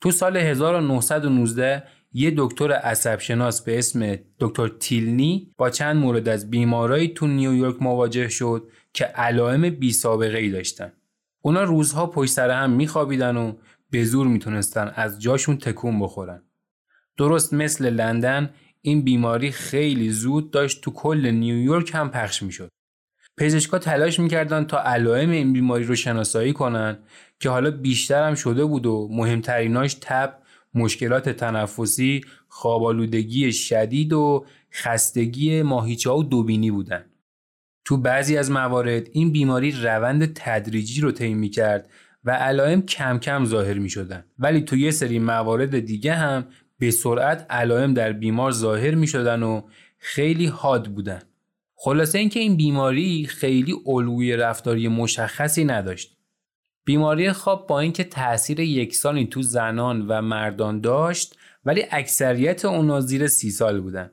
تو 0.00 0.10
سال 0.10 0.36
1919 0.36 1.82
یه 2.16 2.34
دکتر 2.36 2.72
عصب 2.72 3.18
شناس 3.18 3.62
به 3.62 3.78
اسم 3.78 4.16
دکتر 4.40 4.68
تیلنی 4.68 5.52
با 5.56 5.70
چند 5.70 5.96
مورد 5.96 6.28
از 6.28 6.50
بیمارایی 6.50 7.08
تو 7.08 7.26
نیویورک 7.26 7.82
مواجه 7.82 8.28
شد 8.28 8.68
که 8.92 9.04
علائم 9.04 9.70
بی 9.70 9.92
سابقه 9.92 10.38
ای 10.38 10.50
داشتن. 10.50 10.92
اونا 11.40 11.62
روزها 11.62 12.06
پشت 12.06 12.30
سر 12.30 12.50
هم 12.50 12.70
میخوابیدن 12.70 13.36
و 13.36 13.52
به 13.90 14.04
زور 14.04 14.26
می‌تونستن 14.26 14.92
از 14.94 15.22
جاشون 15.22 15.56
تکون 15.56 16.00
بخورن. 16.00 16.42
درست 17.16 17.54
مثل 17.54 17.90
لندن 17.90 18.50
این 18.82 19.02
بیماری 19.02 19.50
خیلی 19.50 20.10
زود 20.10 20.50
داشت 20.50 20.80
تو 20.82 20.90
کل 20.90 21.30
نیویورک 21.30 21.90
هم 21.94 22.10
پخش 22.10 22.42
می‌شد. 22.42 22.70
پزشکا 23.36 23.78
تلاش 23.78 24.20
می‌کردن 24.20 24.64
تا 24.64 24.82
علائم 24.82 25.30
این 25.30 25.52
بیماری 25.52 25.84
رو 25.84 25.94
شناسایی 25.94 26.52
کنن 26.52 26.98
که 27.40 27.50
حالا 27.50 27.70
بیشتر 27.70 28.28
هم 28.28 28.34
شده 28.34 28.64
بود 28.64 28.86
و 28.86 29.08
مهمتریناش 29.12 29.94
تب، 30.00 30.38
مشکلات 30.74 31.28
تنفسی، 31.28 32.24
خوابالودگی 32.48 33.52
شدید 33.52 34.12
و 34.12 34.46
خستگی 34.72 35.62
ماهیچه 35.62 36.10
و 36.10 36.22
دوبینی 36.22 36.70
بودن. 36.70 37.04
تو 37.84 37.96
بعضی 37.96 38.36
از 38.36 38.50
موارد 38.50 39.08
این 39.12 39.32
بیماری 39.32 39.72
روند 39.72 40.32
تدریجی 40.34 41.00
رو 41.00 41.12
طی 41.12 41.34
می‌کرد 41.34 41.90
و 42.24 42.30
علائم 42.30 42.82
کم 42.82 43.18
کم 43.18 43.44
ظاهر 43.44 43.78
می 43.78 43.90
شدن. 43.90 44.24
ولی 44.38 44.60
تو 44.60 44.76
یه 44.76 44.90
سری 44.90 45.18
موارد 45.18 45.78
دیگه 45.78 46.14
هم 46.14 46.46
به 46.78 46.90
سرعت 46.90 47.46
علائم 47.50 47.94
در 47.94 48.12
بیمار 48.12 48.50
ظاهر 48.50 48.94
می 48.94 49.06
شدن 49.06 49.42
و 49.42 49.62
خیلی 49.98 50.46
حاد 50.46 50.88
بودن. 50.88 51.22
خلاصه 51.74 52.18
اینکه 52.18 52.40
این 52.40 52.56
بیماری 52.56 53.26
خیلی 53.26 53.74
الگوی 53.86 54.36
رفتاری 54.36 54.88
مشخصی 54.88 55.64
نداشت. 55.64 56.13
بیماری 56.84 57.32
خواب 57.32 57.66
با 57.66 57.80
اینکه 57.80 58.04
تاثیر 58.04 58.60
یکسانی 58.60 59.26
تو 59.26 59.42
زنان 59.42 60.06
و 60.06 60.22
مردان 60.22 60.80
داشت 60.80 61.36
ولی 61.64 61.84
اکثریت 61.90 62.64
اونا 62.64 63.00
زیر 63.00 63.26
سی 63.26 63.50
سال 63.50 63.80
بودن. 63.80 64.10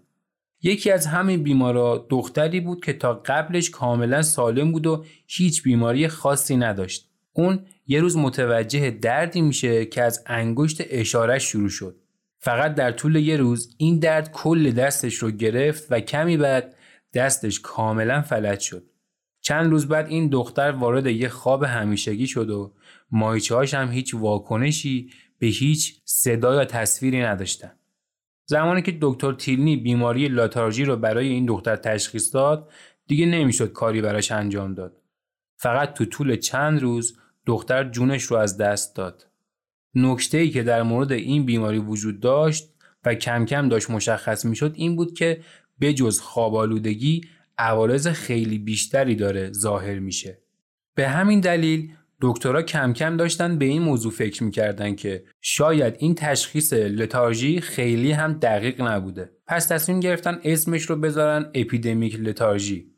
یکی 0.63 0.91
از 0.91 1.05
همین 1.05 1.43
بیمارا 1.43 2.07
دختری 2.09 2.59
بود 2.59 2.85
که 2.85 2.93
تا 2.93 3.13
قبلش 3.13 3.69
کاملا 3.69 4.21
سالم 4.21 4.71
بود 4.71 4.87
و 4.87 5.05
هیچ 5.27 5.63
بیماری 5.63 6.07
خاصی 6.07 6.57
نداشت. 6.57 7.09
اون 7.33 7.65
یه 7.87 8.01
روز 8.01 8.17
متوجه 8.17 8.91
دردی 8.91 9.41
میشه 9.41 9.85
که 9.85 10.01
از 10.01 10.23
انگشت 10.27 10.81
اشارش 10.89 11.43
شروع 11.43 11.69
شد. 11.69 11.95
فقط 12.39 12.75
در 12.75 12.91
طول 12.91 13.15
یه 13.15 13.37
روز 13.37 13.75
این 13.77 13.99
درد 13.99 14.31
کل 14.31 14.71
دستش 14.71 15.15
رو 15.15 15.31
گرفت 15.31 15.87
و 15.89 15.99
کمی 15.99 16.37
بعد 16.37 16.75
دستش 17.13 17.59
کاملا 17.59 18.21
فلج 18.21 18.59
شد. 18.59 18.90
چند 19.41 19.71
روز 19.71 19.87
بعد 19.87 20.07
این 20.07 20.29
دختر 20.29 20.71
وارد 20.71 21.07
یه 21.07 21.29
خواب 21.29 21.63
همیشگی 21.63 22.27
شد 22.27 22.49
و 22.49 22.73
مایچه 23.11 23.77
هم 23.77 23.91
هیچ 23.91 24.15
واکنشی 24.15 25.09
به 25.39 25.47
هیچ 25.47 26.01
صدا 26.05 26.55
یا 26.55 26.65
تصویری 26.65 27.21
نداشتن. 27.21 27.71
زمانی 28.45 28.81
که 28.81 28.97
دکتر 29.01 29.33
تیلنی 29.33 29.77
بیماری 29.77 30.27
لاتارژی 30.27 30.85
رو 30.85 30.95
برای 30.95 31.27
این 31.27 31.45
دختر 31.45 31.75
تشخیص 31.75 32.35
داد 32.35 32.71
دیگه 33.07 33.25
نمی‌شد 33.25 33.71
کاری 33.71 34.01
براش 34.01 34.31
انجام 34.31 34.73
داد. 34.73 34.97
فقط 35.57 35.93
تو 35.93 36.05
طول 36.05 36.35
چند 36.35 36.81
روز 36.81 37.17
دختر 37.45 37.89
جونش 37.89 38.23
رو 38.23 38.37
از 38.37 38.57
دست 38.57 38.95
داد. 38.95 39.27
نکته 39.95 40.37
ای 40.37 40.49
که 40.49 40.63
در 40.63 40.83
مورد 40.83 41.11
این 41.11 41.45
بیماری 41.45 41.77
وجود 41.77 42.19
داشت 42.19 42.69
و 43.05 43.15
کم 43.15 43.45
کم 43.45 43.69
داشت 43.69 43.89
مشخص 43.89 44.45
می‌شد 44.45 44.73
این 44.75 44.95
بود 44.95 45.13
که 45.13 45.41
بجز 45.81 46.19
خوابالودگی 46.19 47.21
عوارض 47.57 48.07
خیلی 48.07 48.57
بیشتری 48.57 49.15
داره 49.15 49.51
ظاهر 49.51 49.99
میشه. 49.99 50.37
به 50.95 51.07
همین 51.07 51.39
دلیل 51.39 51.93
دکترها 52.21 52.61
کم 52.61 52.93
کم 52.93 53.17
داشتن 53.17 53.57
به 53.57 53.65
این 53.65 53.81
موضوع 53.81 54.11
فکر 54.11 54.43
می‌کردن 54.43 54.95
که 54.95 55.23
شاید 55.41 55.95
این 55.99 56.15
تشخیص 56.15 56.73
لتارژی 56.73 57.61
خیلی 57.61 58.11
هم 58.11 58.33
دقیق 58.33 58.81
نبوده. 58.81 59.31
پس 59.47 59.67
تصمیم 59.67 59.99
گرفتن 59.99 60.39
اسمش 60.43 60.83
رو 60.83 60.95
بذارن 60.95 61.51
اپیدمیک 61.53 62.19
لتارژی. 62.19 62.91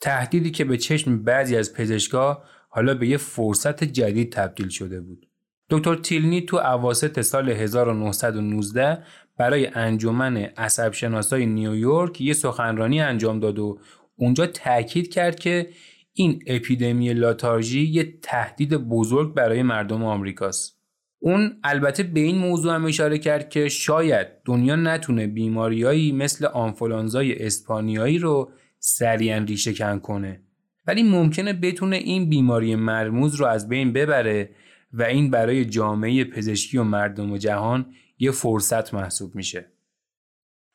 تهدیدی 0.00 0.50
که 0.50 0.64
به 0.64 0.76
چشم 0.76 1.22
بعضی 1.22 1.56
از 1.56 1.74
پزشکا 1.74 2.42
حالا 2.68 2.94
به 2.94 3.08
یه 3.08 3.16
فرصت 3.16 3.84
جدید 3.84 4.32
تبدیل 4.32 4.68
شده 4.68 5.00
بود. 5.00 5.26
دکتر 5.70 5.94
تیلنی 5.94 6.40
تو 6.40 6.56
اواسط 6.56 7.20
سال 7.20 7.50
1919 7.50 8.98
برای 9.40 9.66
انجمن 9.74 10.36
عصب 10.36 10.92
شناسای 10.92 11.46
نیویورک 11.46 12.20
یه 12.20 12.32
سخنرانی 12.32 13.00
انجام 13.00 13.40
داد 13.40 13.58
و 13.58 13.78
اونجا 14.16 14.46
تاکید 14.46 15.12
کرد 15.12 15.38
که 15.38 15.68
این 16.12 16.42
اپیدمی 16.46 17.14
لاتارژی 17.14 17.80
یه 17.80 18.18
تهدید 18.22 18.74
بزرگ 18.74 19.34
برای 19.34 19.62
مردم 19.62 20.04
آمریکاست. 20.04 20.80
اون 21.18 21.52
البته 21.64 22.02
به 22.02 22.20
این 22.20 22.38
موضوع 22.38 22.74
هم 22.74 22.84
اشاره 22.84 23.18
کرد 23.18 23.48
که 23.48 23.68
شاید 23.68 24.26
دنیا 24.44 24.76
نتونه 24.76 25.26
بیماریایی 25.26 26.12
مثل 26.12 26.46
آنفولانزای 26.46 27.46
اسپانیایی 27.46 28.18
رو 28.18 28.50
سریعا 28.78 29.38
ریشه 29.38 29.72
کن 29.74 29.98
کنه 29.98 30.40
ولی 30.86 31.02
ممکنه 31.02 31.52
بتونه 31.52 31.96
این 31.96 32.28
بیماری 32.28 32.76
مرموز 32.76 33.34
رو 33.34 33.46
از 33.46 33.68
بین 33.68 33.92
ببره 33.92 34.50
و 34.92 35.02
این 35.02 35.30
برای 35.30 35.64
جامعه 35.64 36.24
پزشکی 36.24 36.78
و 36.78 36.84
مردم 36.84 37.32
و 37.32 37.38
جهان 37.38 37.86
یه 38.20 38.30
فرصت 38.30 38.94
محسوب 38.94 39.34
میشه. 39.34 39.66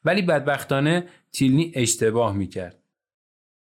ولی 0.03 0.21
بدبختانه 0.21 1.07
تیلنی 1.31 1.71
اشتباه 1.75 2.33
می‌کرد. 2.33 2.79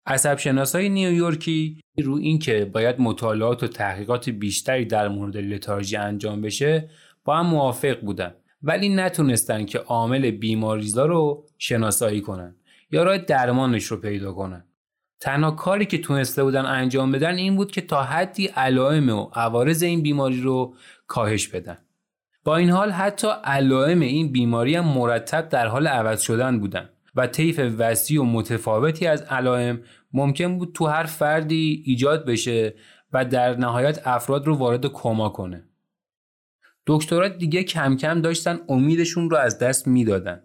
عصب 0.07 0.38
شناسای 0.38 0.88
نیویورکی 0.88 1.81
رو 1.99 2.14
این 2.14 2.38
که 2.38 2.64
باید 2.64 3.01
مطالعات 3.01 3.62
و 3.62 3.66
تحقیقات 3.66 4.31
بیشتری 4.31 4.85
در 4.85 5.09
مورد 5.09 5.37
لتارژی 5.37 5.97
انجام 5.97 6.40
بشه 6.40 6.90
با 7.25 7.37
هم 7.37 7.47
موافق 7.47 8.01
بودن 8.01 8.35
ولی 8.62 8.88
نتونستن 8.88 9.64
که 9.64 9.79
عامل 9.79 10.31
بیماریزا 10.31 11.07
رو 11.07 11.47
شناسایی 11.59 12.21
کنن 12.21 12.57
یا 12.90 13.03
راه 13.03 13.18
درمانش 13.18 13.85
رو 13.85 13.97
پیدا 13.97 14.33
کنن. 14.33 14.64
تنها 15.21 15.51
کاری 15.51 15.87
که 15.87 15.99
تونسته 15.99 16.45
بودن 16.45 16.66
انجام 16.66 17.12
بدن 17.12 17.35
این 17.35 17.57
بود 17.57 17.71
که 17.71 17.81
تا 17.81 18.03
حدی 18.03 18.47
علائم 18.47 19.09
و 19.09 19.31
عوارض 19.35 19.83
این 19.83 20.03
بیماری 20.03 20.40
رو 20.40 20.75
کاهش 21.07 21.49
بدن. 21.49 21.79
با 22.45 22.57
این 22.57 22.71
حال 22.71 22.91
حتی 22.91 23.29
علائم 23.45 24.01
این 24.01 24.33
بیماری 24.33 24.75
هم 24.75 24.85
مرتب 24.85 25.49
در 25.49 25.67
حال 25.67 25.87
عوض 25.87 26.21
شدن 26.21 26.61
بودن 26.61 26.89
و 27.15 27.27
طیف 27.27 27.61
وسیع 27.79 28.21
و 28.21 28.25
متفاوتی 28.25 29.07
از 29.07 29.23
علائم 29.23 29.81
ممکن 30.13 30.59
بود 30.59 30.73
تو 30.75 30.87
هر 30.87 31.05
فردی 31.05 31.83
ایجاد 31.87 32.27
بشه 32.27 32.75
و 33.13 33.25
در 33.25 33.57
نهایت 33.57 34.07
افراد 34.07 34.47
رو 34.47 34.57
وارد 34.57 34.87
کما 34.87 35.29
کنه. 35.29 35.65
دکترات 36.87 37.39
دیگه 37.39 37.63
کم 37.63 37.97
کم 37.97 38.21
داشتن 38.21 38.61
امیدشون 38.69 39.31
رو 39.31 39.37
از 39.37 39.59
دست 39.59 39.89
می‌دادن. 39.89 40.43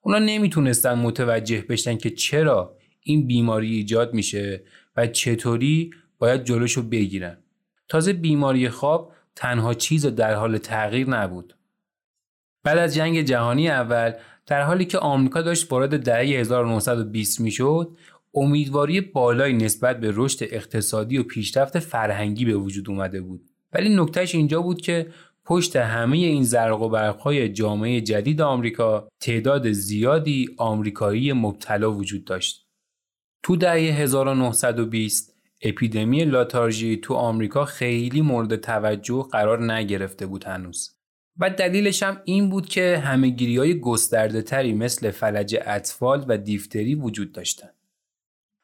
اونا 0.00 0.18
نمی‌تونستن 0.18 0.94
متوجه 0.94 1.64
بشن 1.68 1.96
که 1.96 2.10
چرا 2.10 2.76
این 3.00 3.26
بیماری 3.26 3.74
ایجاد 3.74 4.14
میشه 4.14 4.64
و 4.96 5.06
چطوری 5.06 5.90
باید 6.18 6.44
جلوشو 6.44 6.82
بگیرن. 6.82 7.38
تازه 7.88 8.12
بیماری 8.12 8.68
خواب 8.68 9.12
تنها 9.36 9.74
چیز 9.74 10.06
در 10.06 10.34
حال 10.34 10.58
تغییر 10.58 11.10
نبود. 11.10 11.56
بعد 12.64 12.78
از 12.78 12.94
جنگ 12.94 13.22
جهانی 13.22 13.68
اول 13.68 14.12
در 14.46 14.62
حالی 14.62 14.84
که 14.84 14.98
آمریکا 14.98 15.42
داشت 15.42 15.72
وارد 15.72 16.02
دهه 16.02 16.40
1920 16.40 17.40
می‌شد 17.40 17.96
امیدواری 18.34 19.00
بالایی 19.00 19.54
نسبت 19.54 20.00
به 20.00 20.12
رشد 20.14 20.38
اقتصادی 20.42 21.18
و 21.18 21.22
پیشرفت 21.22 21.78
فرهنگی 21.78 22.44
به 22.44 22.54
وجود 22.54 22.90
اومده 22.90 23.20
بود 23.20 23.50
ولی 23.72 23.96
نکتهش 23.96 24.34
اینجا 24.34 24.62
بود 24.62 24.80
که 24.80 25.06
پشت 25.44 25.76
همه 25.76 26.16
این 26.16 26.42
زرق 26.42 26.82
و 26.82 26.88
برقهای 26.88 27.48
جامعه 27.48 28.00
جدید 28.00 28.42
آمریکا 28.42 29.08
تعداد 29.20 29.72
زیادی 29.72 30.48
آمریکایی 30.58 31.32
مبتلا 31.32 31.92
وجود 31.92 32.24
داشت. 32.24 32.66
تو 33.42 33.56
دهه 33.56 33.78
1920 33.78 35.31
اپیدمی 35.62 36.24
لاتارژی 36.24 36.96
تو 36.96 37.14
آمریکا 37.14 37.64
خیلی 37.64 38.20
مورد 38.20 38.56
توجه 38.56 39.26
قرار 39.32 39.72
نگرفته 39.72 40.26
بود 40.26 40.44
هنوز. 40.44 40.90
و 41.38 41.50
دلیلش 41.50 42.02
هم 42.02 42.20
این 42.24 42.50
بود 42.50 42.68
که 42.68 43.02
همهگیری 43.04 43.56
های 43.56 43.80
گسترده 43.80 44.42
تری 44.42 44.72
مثل 44.72 45.10
فلج 45.10 45.56
اطفال 45.66 46.24
و 46.28 46.38
دیفتری 46.38 46.94
وجود 46.94 47.32
داشتند. 47.32 47.74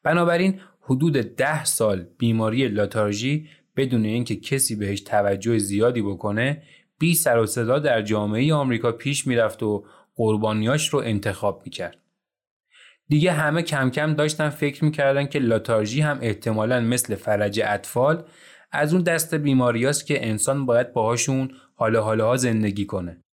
بنابراین 0.02 0.60
حدود 0.80 1.12
ده 1.12 1.64
سال 1.64 2.06
بیماری 2.18 2.68
لاتارژی 2.68 3.48
بدون 3.76 4.04
اینکه 4.04 4.36
کسی 4.36 4.76
بهش 4.76 5.00
توجه 5.00 5.58
زیادی 5.58 6.02
بکنه 6.02 6.62
بی 6.98 7.14
سر 7.14 7.38
و 7.38 7.46
صدا 7.46 7.78
در 7.78 8.02
جامعه 8.02 8.54
آمریکا 8.54 8.92
پیش 8.92 9.26
می‌رفت 9.26 9.62
و 9.62 9.84
قربانیاش 10.16 10.88
رو 10.88 10.98
انتخاب 10.98 11.62
می‌کرد. 11.64 11.98
دیگه 13.08 13.32
همه 13.32 13.62
کم 13.62 13.90
کم 13.90 14.14
داشتن 14.14 14.48
فکر 14.48 14.84
می‌کردن 14.84 15.26
که 15.26 15.38
لاتارژی 15.38 16.00
هم 16.00 16.18
احتمالا 16.22 16.80
مثل 16.80 17.14
فرج 17.14 17.60
اطفال 17.64 18.24
از 18.72 18.94
اون 18.94 19.02
دست 19.02 19.34
بیماریاست 19.34 20.06
که 20.06 20.28
انسان 20.28 20.66
باید 20.66 20.92
باهاشون 20.92 21.50
حالا 21.74 22.02
حالا 22.02 22.36
زندگی 22.36 22.86
کنه. 22.86 23.24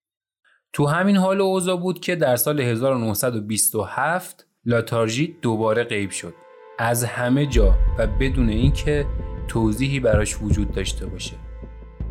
تو 0.73 0.87
همین 0.87 1.17
حال 1.17 1.41
و 1.41 1.45
اوضاع 1.45 1.77
بود 1.77 2.01
که 2.01 2.17
در 2.17 2.37
سال 2.37 2.61
1927 2.61 4.47
لاتارژی 4.65 5.37
دوباره 5.43 5.85
غیب 5.85 6.11
شد. 6.11 6.35
از 6.79 7.05
همه 7.05 7.47
جا 7.47 7.75
و 7.99 8.07
بدون 8.07 8.49
اینکه 8.49 9.07
توضیحی 9.49 10.01
براش 10.01 10.43
وجود 10.43 10.73
داشته 10.73 11.07
باشه. 11.07 11.37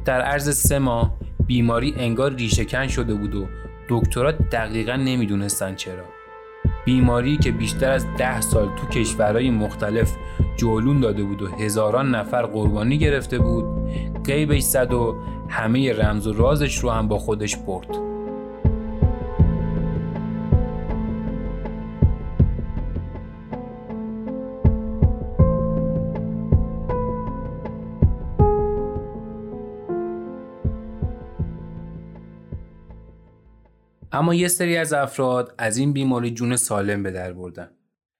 در 0.05 0.21
عرض 0.21 0.57
سه 0.57 0.79
ماه 0.79 1.19
بیماری 1.47 1.93
انگار 1.97 2.33
ریشهکن 2.33 2.87
شده 2.87 3.13
بود 3.13 3.35
و 3.35 3.47
دکترها 3.89 4.31
دقیقا 4.31 4.95
نمی‌دونستن 4.95 5.75
چرا. 5.75 6.22
بیماری 6.85 7.37
که 7.37 7.51
بیشتر 7.51 7.91
از 7.91 8.05
ده 8.17 8.41
سال 8.41 8.69
تو 8.75 8.87
کشورهای 8.87 9.49
مختلف 9.49 10.15
جولون 10.57 10.99
داده 10.99 11.23
بود 11.23 11.41
و 11.41 11.47
هزاران 11.47 12.15
نفر 12.15 12.41
قربانی 12.41 12.97
گرفته 12.97 13.39
بود 13.39 13.65
قیبش 14.23 14.61
زد 14.61 14.93
و 14.93 15.15
همه 15.49 15.93
رمز 15.93 16.27
و 16.27 16.33
رازش 16.33 16.77
رو 16.77 16.89
هم 16.89 17.07
با 17.07 17.17
خودش 17.17 17.55
برد. 17.55 18.12
اما 34.13 34.33
یه 34.35 34.47
سری 34.47 34.77
از 34.77 34.93
افراد 34.93 35.55
از 35.57 35.77
این 35.77 35.93
بیماری 35.93 36.31
جون 36.31 36.55
سالم 36.55 37.03
به 37.03 37.11
در 37.11 37.33
بردن. 37.33 37.69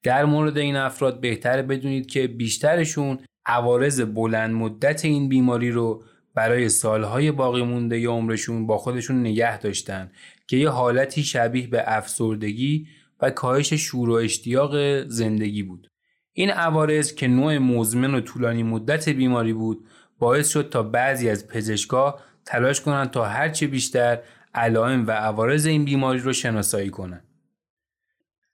در 0.04 0.26
مورد 0.26 0.58
این 0.58 0.76
افراد 0.76 1.22
بهتر 1.22 1.62
بدونید 1.62 2.08
که 2.08 2.28
بیشترشون 2.28 3.20
عوارض 3.46 4.02
بلند 4.02 4.54
مدت 4.54 5.06
این 5.06 5.30
بیماری 5.30 5.72
رو 5.72 6.04
برای 6.36 6.70
سالهای 6.70 7.32
باقی 7.32 7.64
مونده 7.64 8.00
یا 8.00 8.12
عمرشون 8.12 8.68
با 8.68 8.78
خودشون 8.78 9.20
نگه 9.20 9.60
داشتن 9.60 10.12
که 10.48 10.58
یه 10.58 10.70
حالتی 10.70 11.24
شبیه 11.24 11.68
به 11.68 11.84
افسردگی 11.86 12.88
و 13.22 13.30
کاهش 13.30 13.74
شور 13.74 14.10
و 14.10 14.14
اشتیاق 14.14 15.04
زندگی 15.08 15.64
بود. 15.64 15.88
این 16.34 16.50
عوارض 16.50 17.16
که 17.16 17.28
نوع 17.28 17.58
مزمن 17.58 18.16
و 18.16 18.22
طولانی 18.22 18.64
مدت 18.64 19.10
بیماری 19.10 19.54
بود 19.54 19.88
باعث 20.20 20.50
شد 20.50 20.70
تا 20.70 20.84
بعضی 20.84 21.30
از 21.30 21.48
پزشکا 21.48 22.20
تلاش 22.46 22.82
کنند 22.82 23.12
تا 23.12 23.26
هرچه 23.26 23.68
بیشتر 23.68 24.20
علائم 24.54 25.08
و 25.08 25.12
عوارض 25.12 25.66
این 25.66 25.86
بیماری 25.86 26.20
رو 26.20 26.34
شناسایی 26.34 26.90
کنند. 26.90 27.24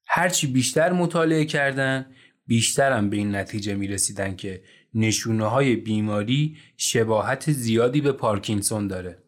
هرچی 0.07 0.47
بیشتر 0.47 0.93
مطالعه 0.93 1.45
کردن 1.45 2.05
بیشتر 2.47 2.91
هم 2.91 3.09
به 3.09 3.17
این 3.17 3.35
نتیجه 3.35 3.75
می 3.75 3.88
رسیدن 3.88 4.35
که 4.35 4.62
نشونه 4.93 5.45
های 5.45 5.75
بیماری 5.75 6.57
شباهت 6.77 7.51
زیادی 7.51 8.01
به 8.01 8.12
پارکینسون 8.12 8.88
داره. 8.88 9.23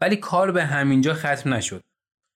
ولی 0.00 0.16
کار 0.16 0.52
به 0.52 0.64
همینجا 0.64 1.14
ختم 1.14 1.54
نشد. 1.54 1.80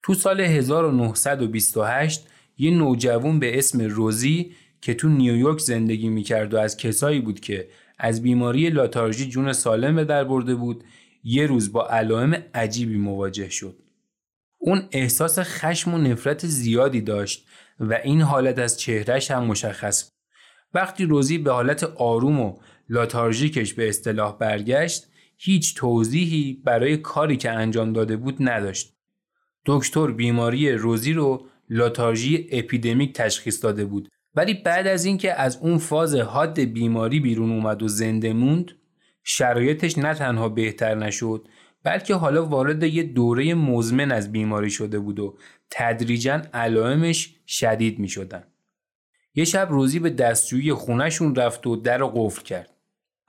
تو 0.03 0.15
سال 0.15 0.41
1928 0.41 2.29
یه 2.59 2.71
نوجوان 2.71 3.39
به 3.39 3.59
اسم 3.59 3.81
روزی 3.81 4.53
که 4.81 4.95
تو 4.95 5.09
نیویورک 5.09 5.59
زندگی 5.59 6.09
می‌کرد 6.09 6.55
و 6.55 6.59
از 6.59 6.77
کسایی 6.77 7.21
بود 7.21 7.41
که 7.41 7.69
از 7.99 8.23
بیماری 8.23 8.71
لاتارژی 8.71 9.29
جون 9.29 9.53
سالم 9.53 9.97
به 9.97 10.05
در 10.05 10.25
برده 10.25 10.55
بود 10.55 10.85
یه 11.25 11.47
روز 11.47 11.73
با 11.73 11.87
علائم 11.89 12.45
عجیبی 12.55 12.97
مواجه 12.97 13.49
شد. 13.49 13.77
اون 14.59 14.89
احساس 14.93 15.39
خشم 15.39 15.95
و 15.95 15.99
نفرت 15.99 16.47
زیادی 16.47 17.01
داشت 17.01 17.47
و 17.81 17.95
این 18.05 18.21
حالت 18.21 18.59
از 18.59 18.81
چهرهش 18.81 19.31
هم 19.31 19.45
مشخص 19.45 20.05
بود. 20.05 20.13
وقتی 20.75 21.05
روزی 21.05 21.39
به 21.39 21.53
حالت 21.53 21.85
آروم 21.85 22.41
و 22.41 22.57
لاتارژیکش 22.89 23.75
به 23.75 23.89
اصطلاح 23.89 24.39
برگشت 24.39 25.07
هیچ 25.37 25.75
توضیحی 25.75 26.63
برای 26.65 26.97
کاری 26.97 27.37
که 27.37 27.51
انجام 27.51 27.93
داده 27.93 28.17
بود 28.17 28.37
نداشت. 28.41 28.95
دکتر 29.67 30.07
بیماری 30.07 30.73
روزی 30.73 31.13
رو 31.13 31.47
لاتارژی 31.71 32.49
اپیدمیک 32.53 33.13
تشخیص 33.13 33.65
داده 33.65 33.85
بود 33.85 34.09
ولی 34.35 34.55
بعد 34.55 34.87
از 34.87 35.05
اینکه 35.05 35.33
از 35.33 35.57
اون 35.57 35.79
فاز 35.79 36.15
حاد 36.15 36.61
بیماری 36.61 37.21
بیرون 37.21 37.51
اومد 37.51 37.83
و 37.83 37.89
زنده 37.89 38.33
موند 38.33 38.73
شرایطش 39.25 39.99
نه 39.99 40.15
تنها 40.15 40.49
بهتر 40.49 40.95
نشد 40.95 41.49
بلکه 41.85 42.15
حالا 42.15 42.47
وارد 42.47 42.83
یه 42.83 43.03
دوره 43.03 43.55
مزمن 43.55 44.13
از 44.13 44.33
بیماری 44.33 44.71
شده 44.71 44.99
بود 44.99 45.21
و 45.21 45.39
تدریجا 45.71 46.43
علائمش 46.55 47.37
شدید 47.47 47.99
می 47.99 48.09
شدن. 48.09 48.45
یه 49.35 49.45
شب 49.45 49.69
روزی 49.71 49.99
به 49.99 50.11
دستجویی 50.11 50.73
خونهشون 50.73 51.35
رفت 51.35 51.67
و 51.67 51.77
در 51.77 52.05
قفل 52.05 52.43
کرد. 52.43 52.71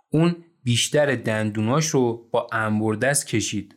اون 0.10 0.36
بیشتر 0.64 1.16
دندوناش 1.16 1.86
رو 1.86 2.30
با 2.32 2.48
انبردست 2.52 3.28
کشید. 3.28 3.76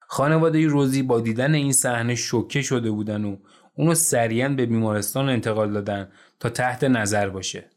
خانواده 0.00 0.66
روزی 0.66 1.02
با 1.02 1.20
دیدن 1.20 1.54
این 1.54 1.72
صحنه 1.72 2.14
شوکه 2.14 2.62
شده 2.62 2.90
بودن 2.90 3.24
و 3.24 3.36
اونو 3.74 3.94
سریعا 3.94 4.48
به 4.48 4.66
بیمارستان 4.66 5.28
انتقال 5.28 5.72
دادن 5.72 6.12
تا 6.40 6.48
تحت 6.48 6.84
نظر 6.84 7.28
باشه. 7.28 7.70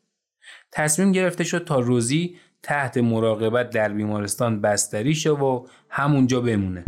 تصمیم 0.71 1.12
گرفته 1.12 1.43
شد 1.43 1.65
تا 1.65 1.80
روزی 1.80 2.38
تحت 2.65 2.97
مراقبت 2.97 3.69
در 3.69 3.89
بیمارستان 3.89 4.62
بستری 4.62 5.15
شد 5.15 5.39
و 5.41 5.67
همونجا 5.89 6.41
بمونه. 6.41 6.84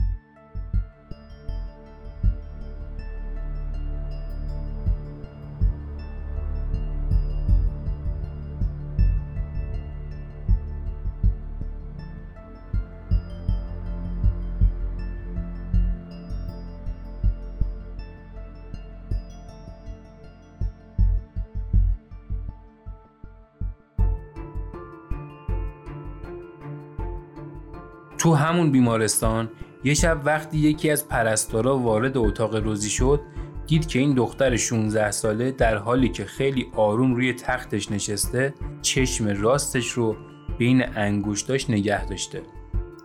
تو 28.27 28.35
همون 28.35 28.71
بیمارستان 28.71 29.49
یه 29.83 29.93
شب 29.93 30.21
وقتی 30.25 30.57
یکی 30.57 30.89
از 30.89 31.07
پرستارا 31.07 31.77
وارد 31.77 32.17
اتاق 32.17 32.55
روزی 32.55 32.89
شد 32.89 33.21
دید 33.67 33.87
که 33.87 33.99
این 33.99 34.13
دختر 34.13 34.55
16 34.55 35.11
ساله 35.11 35.51
در 35.51 35.77
حالی 35.77 36.09
که 36.09 36.25
خیلی 36.25 36.67
آروم 36.75 37.15
روی 37.15 37.33
تختش 37.33 37.91
نشسته 37.91 38.53
چشم 38.81 39.27
راستش 39.27 39.89
رو 39.89 40.15
بین 40.57 40.83
انگشتاش 40.95 41.69
نگه 41.69 42.05
داشته. 42.05 42.41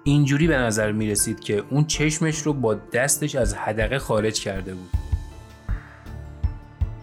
اینجوری 0.05 0.47
به 0.47 0.57
نظر 0.57 0.93
می 0.93 1.11
رسید 1.11 1.41
که 1.41 1.65
اون 1.71 1.85
چشمش 1.85 2.39
رو 2.39 2.53
با 2.53 2.75
دستش 2.75 3.35
از 3.35 3.55
حدقه 3.55 3.99
خارج 3.99 4.41
کرده 4.41 4.75
بود. 4.75 4.91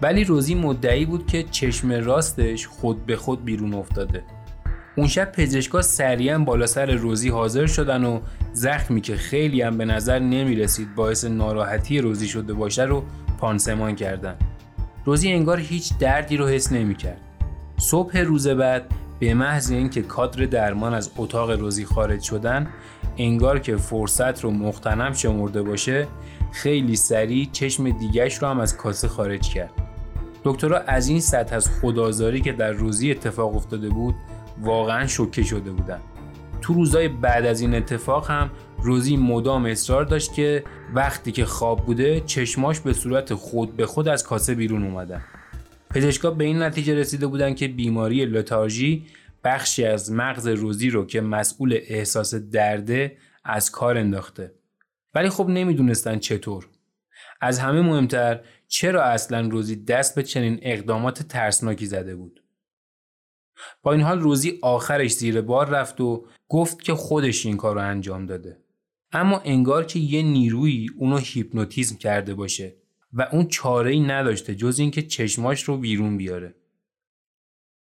ولی 0.02 0.24
روزی 0.24 0.56
مدعی 0.56 1.06
بود 1.06 1.28
که 1.28 1.44
چشم 1.44 1.92
راستش 1.92 2.68
خود 2.68 3.06
به 3.06 3.16
خود 3.16 3.46
بیرون 3.46 3.74
افتاده. 3.74 4.24
اون 4.96 5.08
شب 5.08 5.32
پزشکا 5.32 5.82
سریعا 5.82 6.40
بالا 6.40 6.68
سر 6.68 6.92
روزی 6.92 7.30
حاضر 7.30 7.66
شدن 7.66 8.04
و 8.04 8.20
زخمی 8.54 9.02
که 9.02 9.16
خیلی 9.16 9.62
هم 9.62 9.78
به 9.78 9.86
نظر 9.86 10.20
نمی 10.20 10.56
رسید 10.56 10.96
باعث 10.96 11.26
ناراحتی 11.26 12.02
روزی 12.02 12.28
شده 12.28 12.54
باشه 12.54 12.84
رو 12.84 13.04
پانسمان 13.38 13.96
کردن. 13.96 14.36
روزی 15.06 15.32
انگار 15.32 15.60
هیچ 15.60 15.98
دردی 15.98 16.38
رو 16.38 16.48
حس 16.48 16.72
نمی 16.72 16.96
کرد. 16.96 17.22
صبح 17.78 18.18
روز 18.18 18.48
بعد 18.48 18.86
به 19.20 19.34
محض 19.34 19.72
اینکه 19.72 20.02
کادر 20.02 20.46
درمان 20.46 20.94
از 20.94 21.12
اتاق 21.18 21.52
روزی 21.52 21.86
خارج 21.86 22.22
شدن 22.22 22.68
انگار 23.18 23.60
که 23.60 23.78
فرصت 23.78 24.44
رو 24.44 24.52
مختنم 24.52 25.14
شمرده 25.14 25.64
باشه 25.64 26.08
خیلی 26.52 26.96
سریع 26.96 27.50
چشم 27.52 27.90
دیگش 27.90 28.38
رو 28.38 28.48
هم 28.48 28.60
از 28.60 28.78
کاسه 28.78 29.08
خارج 29.08 29.50
کرد. 29.50 29.72
دکترها 30.44 30.78
از 30.78 31.08
این 31.08 31.20
سطح 31.20 31.56
از 31.56 31.70
خدازاری 31.82 32.42
که 32.42 32.52
در 32.52 32.72
روزی 32.72 33.12
اتفاق 33.12 33.56
افتاده 33.56 33.90
بود 33.90 34.16
واقعا 34.62 35.08
شوکه 35.08 35.44
شده 35.44 35.72
بودن. 35.72 36.00
تو 36.62 36.74
روزای 36.74 37.08
بعد 37.08 37.46
از 37.46 37.62
این 37.62 37.76
اتفاق 37.76 38.32
هم 38.32 38.52
روزی 38.84 39.18
مدام 39.18 39.66
اصرار 39.66 40.06
داشت 40.06 40.34
که 40.34 40.64
وقتی 40.94 41.32
که 41.32 41.46
خواب 41.46 41.86
بوده 41.86 42.20
چشماش 42.20 42.80
به 42.80 42.94
صورت 42.94 43.34
خود 43.34 43.76
به 43.76 43.86
خود 43.86 44.08
از 44.08 44.24
کاسه 44.24 44.56
بیرون 44.56 44.84
اومدن 44.84 45.22
پزشکا 45.90 46.32
به 46.32 46.44
این 46.44 46.62
نتیجه 46.62 46.96
رسیده 46.96 47.28
بودن 47.28 47.54
که 47.54 47.68
بیماری 47.68 48.26
لتارژی 48.26 49.06
بخشی 49.44 49.86
از 49.86 50.12
مغز 50.12 50.48
روزی 50.48 50.90
رو 50.90 51.06
که 51.06 51.22
مسئول 51.22 51.80
احساس 51.82 52.36
درده 52.36 53.18
از 53.44 53.72
کار 53.72 53.98
انداخته. 53.98 54.54
ولی 55.16 55.30
خب 55.30 55.48
نمی‌دونستن 55.48 56.20
چطور. 56.20 56.68
از 57.42 57.60
همه 57.60 57.82
مهمتر 57.82 58.40
چرا 58.68 59.04
اصلا 59.04 59.48
روزی 59.48 59.76
دست 59.76 60.16
به 60.16 60.24
چنین 60.24 60.60
اقدامات 60.62 61.24
ترسناکی 61.24 61.86
زده 61.86 62.16
بود؟ 62.16 62.39
با 63.84 63.92
این 63.92 64.02
حال 64.02 64.20
روزی 64.20 64.60
آخرش 64.62 65.12
زیر 65.14 65.42
بار 65.42 65.70
رفت 65.70 66.02
و 66.02 66.26
گفت 66.48 66.82
که 66.82 66.94
خودش 66.94 67.46
این 67.46 67.58
کار 67.58 67.76
رو 67.76 67.82
انجام 67.82 68.26
داده. 68.26 68.58
اما 69.12 69.40
انگار 69.46 69.86
که 69.86 70.00
یه 70.00 70.22
نیرویی 70.22 70.90
اونو 70.98 71.18
هیپنوتیزم 71.18 71.96
کرده 71.98 72.34
باشه 72.34 72.76
و 73.14 73.28
اون 73.32 73.48
چاره 73.48 73.92
ای 73.92 74.00
نداشته 74.00 74.56
جز 74.56 74.80
اینکه 74.80 75.02
چشماش 75.02 75.64
رو 75.64 75.78
بیرون 75.78 76.18
بیاره. 76.18 76.56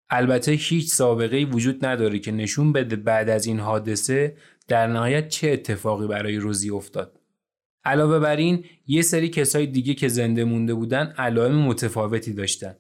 البته 0.10 0.52
هیچ 0.52 0.94
سابقه 0.94 1.46
وجود 1.46 1.86
نداره 1.86 2.20
که 2.20 2.32
نشون 2.32 2.74
بده 2.74 2.96
بعد 2.96 3.30
از 3.30 3.46
این 3.46 3.60
حادثه 3.60 4.38
در 4.68 4.88
نهایت 4.88 5.30
چه 5.30 5.52
اتفاقی 5.52 6.08
برای 6.08 6.38
روزی 6.38 6.70
افتاد. 6.70 7.20
علاوه 7.86 8.20
بر 8.20 8.36
این 8.36 8.66
یه 8.88 9.02
سری 9.02 9.30
کسای 9.30 9.68
دیگه 9.68 9.94
که 9.94 10.08
زنده 10.08 10.44
مونده 10.44 10.74
بودن 10.74 11.14
علائم 11.18 11.56
متفاوتی 11.56 12.34
داشتن. 12.34 12.76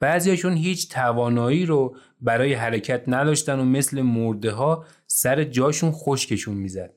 بعضیشون 0.00 0.54
هیچ 0.54 0.88
توانایی 0.88 1.66
رو 1.66 1.96
برای 2.26 2.54
حرکت 2.54 3.02
نداشتن 3.06 3.58
و 3.58 3.64
مثل 3.64 4.02
مرده 4.02 4.50
ها 4.50 4.84
سر 5.06 5.44
جاشون 5.44 5.90
خشکشون 5.92 6.54
می‌زد. 6.54 6.94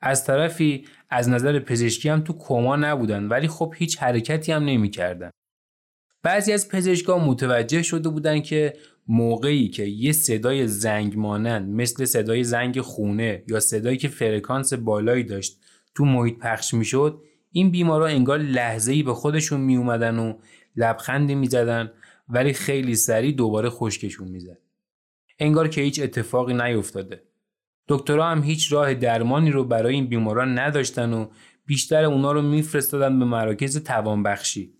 از 0.00 0.24
طرفی 0.24 0.84
از 1.10 1.28
نظر 1.28 1.58
پزشکی 1.58 2.08
هم 2.08 2.20
تو 2.20 2.38
کما 2.38 2.76
نبودن 2.76 3.28
ولی 3.28 3.48
خب 3.48 3.74
هیچ 3.76 3.98
حرکتی 3.98 4.52
هم 4.52 4.64
نمی‌کردن. 4.64 5.30
بعضی 6.22 6.52
از 6.52 6.68
پزشکا 6.68 7.18
متوجه 7.18 7.82
شده 7.82 8.08
بودن 8.08 8.40
که 8.40 8.72
موقعی 9.08 9.68
که 9.68 9.82
یه 9.82 10.12
صدای 10.12 10.66
زنگ 10.66 11.18
مانند 11.18 11.68
مثل 11.68 12.04
صدای 12.04 12.44
زنگ 12.44 12.80
خونه 12.80 13.42
یا 13.48 13.60
صدایی 13.60 13.96
که 13.96 14.08
فرکانس 14.08 14.72
بالایی 14.72 15.24
داشت 15.24 15.60
تو 15.94 16.04
محیط 16.04 16.38
پخش 16.38 16.74
می‌شد 16.74 17.22
این 17.52 17.70
بیمارا 17.70 18.06
انگار 18.06 18.38
لحظه 18.38 18.92
ای 18.92 19.02
به 19.02 19.14
خودشون 19.14 19.60
می 19.60 19.76
اومدن 19.76 20.18
و 20.18 20.34
لبخندی 20.76 21.34
می‌زدن 21.34 21.90
ولی 22.32 22.52
خیلی 22.52 22.94
سریع 22.94 23.32
دوباره 23.32 23.70
خشکشون 23.70 24.28
می‌زد. 24.28 24.58
انگار 25.38 25.68
که 25.68 25.80
هیچ 25.80 26.00
اتفاقی 26.02 26.54
نیفتاده. 26.54 27.22
دکترها 27.88 28.30
هم 28.30 28.42
هیچ 28.42 28.72
راه 28.72 28.94
درمانی 28.94 29.50
رو 29.50 29.64
برای 29.64 29.94
این 29.94 30.06
بیماران 30.06 30.58
نداشتن 30.58 31.12
و 31.12 31.26
بیشتر 31.66 32.04
اونا 32.04 32.32
رو 32.32 32.42
میفرستادن 32.42 33.18
به 33.18 33.24
مراکز 33.24 33.84
توانبخشی. 33.84 34.74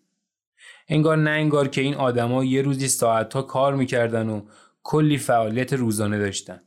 انگار 0.88 1.17
نه 1.17 1.31
انگار 1.31 1.69
که 1.69 1.81
این 1.81 1.95
آدما 1.95 2.45
یه 2.45 2.62
روزی 2.62 2.88
ساعتها 2.88 3.43
کار 3.43 3.75
می‌کردن 3.75 4.29
و 4.29 4.43
کلی 4.83 5.19
فعالیت 5.19 5.73
روزانه 5.73 6.19
داشتن. 6.19 6.61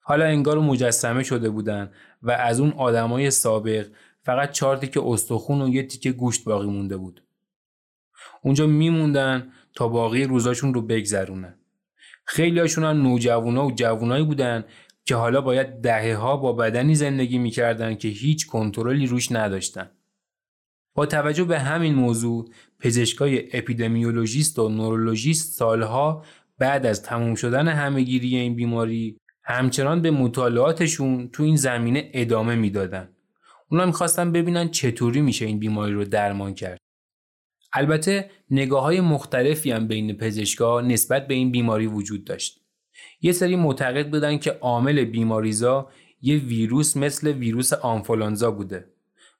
حالا 0.00 0.24
انگار 0.24 0.58
مجسمه 0.58 1.22
شده 1.22 1.50
بودن 1.50 1.90
و 2.22 2.30
از 2.30 2.60
اون 2.60 2.72
آدمای 2.72 3.30
سابق 3.30 3.86
فقط 4.22 4.52
چهار 4.52 4.76
تیکه 4.76 5.00
استخون 5.04 5.62
و 5.62 5.68
یه 5.68 5.82
تیکه 5.82 6.12
گوشت 6.12 6.44
باقی 6.44 6.66
مونده 6.66 6.96
بود. 6.96 7.22
اونجا 8.42 8.66
میموندن 8.66 9.52
تا 9.74 9.88
باقی 9.88 10.24
روزاشون 10.24 10.74
رو 10.74 10.82
بگذرونن. 10.82 11.54
خیلی 12.24 12.60
هاشون 12.60 12.84
هم 12.84 13.02
نوجوانا 13.02 13.66
و 13.66 13.72
جوونایی 13.72 14.24
بودن 14.24 14.64
که 15.04 15.14
حالا 15.14 15.40
باید 15.40 15.80
دهه 15.80 16.14
ها 16.14 16.36
با 16.36 16.52
بدنی 16.52 16.94
زندگی 16.94 17.38
می‌کردن 17.38 17.94
که 17.94 18.08
هیچ 18.08 18.46
کنترلی 18.46 19.06
روش 19.06 19.32
نداشتن. 19.32 19.90
با 20.94 21.06
توجه 21.06 21.44
به 21.44 21.58
همین 21.58 21.94
موضوع 21.94 22.48
پزشکای 22.80 23.58
اپیدمیولوژیست 23.58 24.58
و 24.58 24.68
نورولوژیست 24.68 25.58
سالها 25.58 26.24
بعد 26.58 26.86
از 26.86 27.02
تموم 27.02 27.34
شدن 27.34 27.68
همهگیری 27.68 28.36
این 28.36 28.56
بیماری 28.56 29.16
همچنان 29.44 30.02
به 30.02 30.10
مطالعاتشون 30.10 31.28
تو 31.28 31.42
این 31.42 31.56
زمینه 31.56 32.10
ادامه 32.14 32.54
می‌دادن. 32.54 33.08
اونا 33.68 33.86
می‌خواستن 33.86 34.32
ببینن 34.32 34.68
چطوری 34.68 35.20
میشه 35.20 35.46
این 35.46 35.58
بیماری 35.58 35.92
رو 35.92 36.04
درمان 36.04 36.54
کرد. 36.54 36.78
البته 37.72 38.30
نگاه 38.50 38.82
های 38.82 39.00
مختلفی 39.00 39.70
هم 39.70 39.88
بین 39.88 40.12
پزشکا 40.12 40.80
نسبت 40.80 41.26
به 41.26 41.34
این 41.34 41.50
بیماری 41.50 41.86
وجود 41.86 42.24
داشت. 42.24 42.60
یه 43.22 43.32
سری 43.32 43.56
معتقد 43.56 44.10
بودن 44.10 44.38
که 44.38 44.50
عامل 44.50 45.04
بیماریزا 45.04 45.88
یه 46.22 46.36
ویروس 46.36 46.96
مثل 46.96 47.32
ویروس 47.32 47.72
آنفولانزا 47.72 48.50
بوده. 48.50 48.84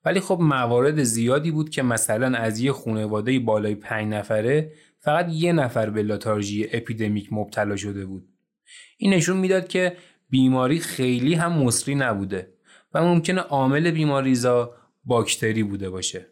ولی 0.04 0.20
خب 0.20 0.38
موارد 0.40 1.02
زیادی 1.02 1.50
بود 1.50 1.70
که 1.70 1.82
مثلا 1.82 2.38
از 2.38 2.60
یه 2.60 2.72
خانواده 2.72 3.38
بالای 3.38 3.74
پنج 3.74 4.12
نفره 4.12 4.72
فقط 4.98 5.26
یه 5.32 5.52
نفر 5.52 5.90
به 5.90 6.02
لاتارژی 6.02 6.68
اپیدمیک 6.72 7.28
مبتلا 7.32 7.76
شده 7.76 8.06
بود. 8.06 8.28
این 8.98 9.14
نشون 9.14 9.36
می‌داد 9.36 9.68
که 9.68 9.96
بیماری 10.30 10.78
خیلی 10.78 11.34
هم 11.34 11.52
مصری 11.52 11.94
نبوده 11.94 12.52
و 12.94 13.02
ممکنه 13.04 13.40
عامل 13.40 13.90
بیماریزا 13.90 14.74
باکتری 15.04 15.62
بوده 15.62 15.90
باشه. 15.90 16.26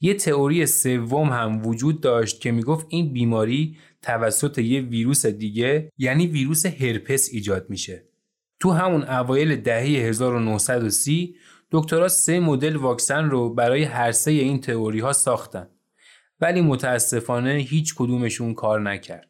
یه 0.00 0.14
تئوری 0.14 0.66
سوم 0.66 1.28
هم 1.28 1.66
وجود 1.66 2.00
داشت 2.00 2.40
که 2.40 2.52
می‌گفت 2.52 2.86
این 2.88 3.12
بیماری 3.12 3.76
توسط 4.02 4.58
یه 4.58 4.80
ویروس 4.80 5.26
دیگه 5.26 5.92
یعنی 5.98 6.26
ویروس 6.26 6.66
هرپس 6.66 7.28
ایجاد 7.32 7.70
میشه. 7.70 8.04
تو 8.60 8.70
همون 8.70 9.02
اوایل 9.02 9.56
دهه 9.56 9.84
1930 9.84 11.36
دکترها 11.70 12.08
سه 12.08 12.40
مدل 12.40 12.76
واکسن 12.76 13.24
رو 13.24 13.54
برای 13.54 13.82
هر 13.82 14.12
سه 14.12 14.30
این 14.30 14.60
تئوری 14.60 15.00
ها 15.00 15.12
ساختن 15.12 15.68
ولی 16.40 16.60
متاسفانه 16.60 17.54
هیچ 17.54 17.94
کدومشون 17.94 18.54
کار 18.54 18.80
نکرد. 18.80 19.28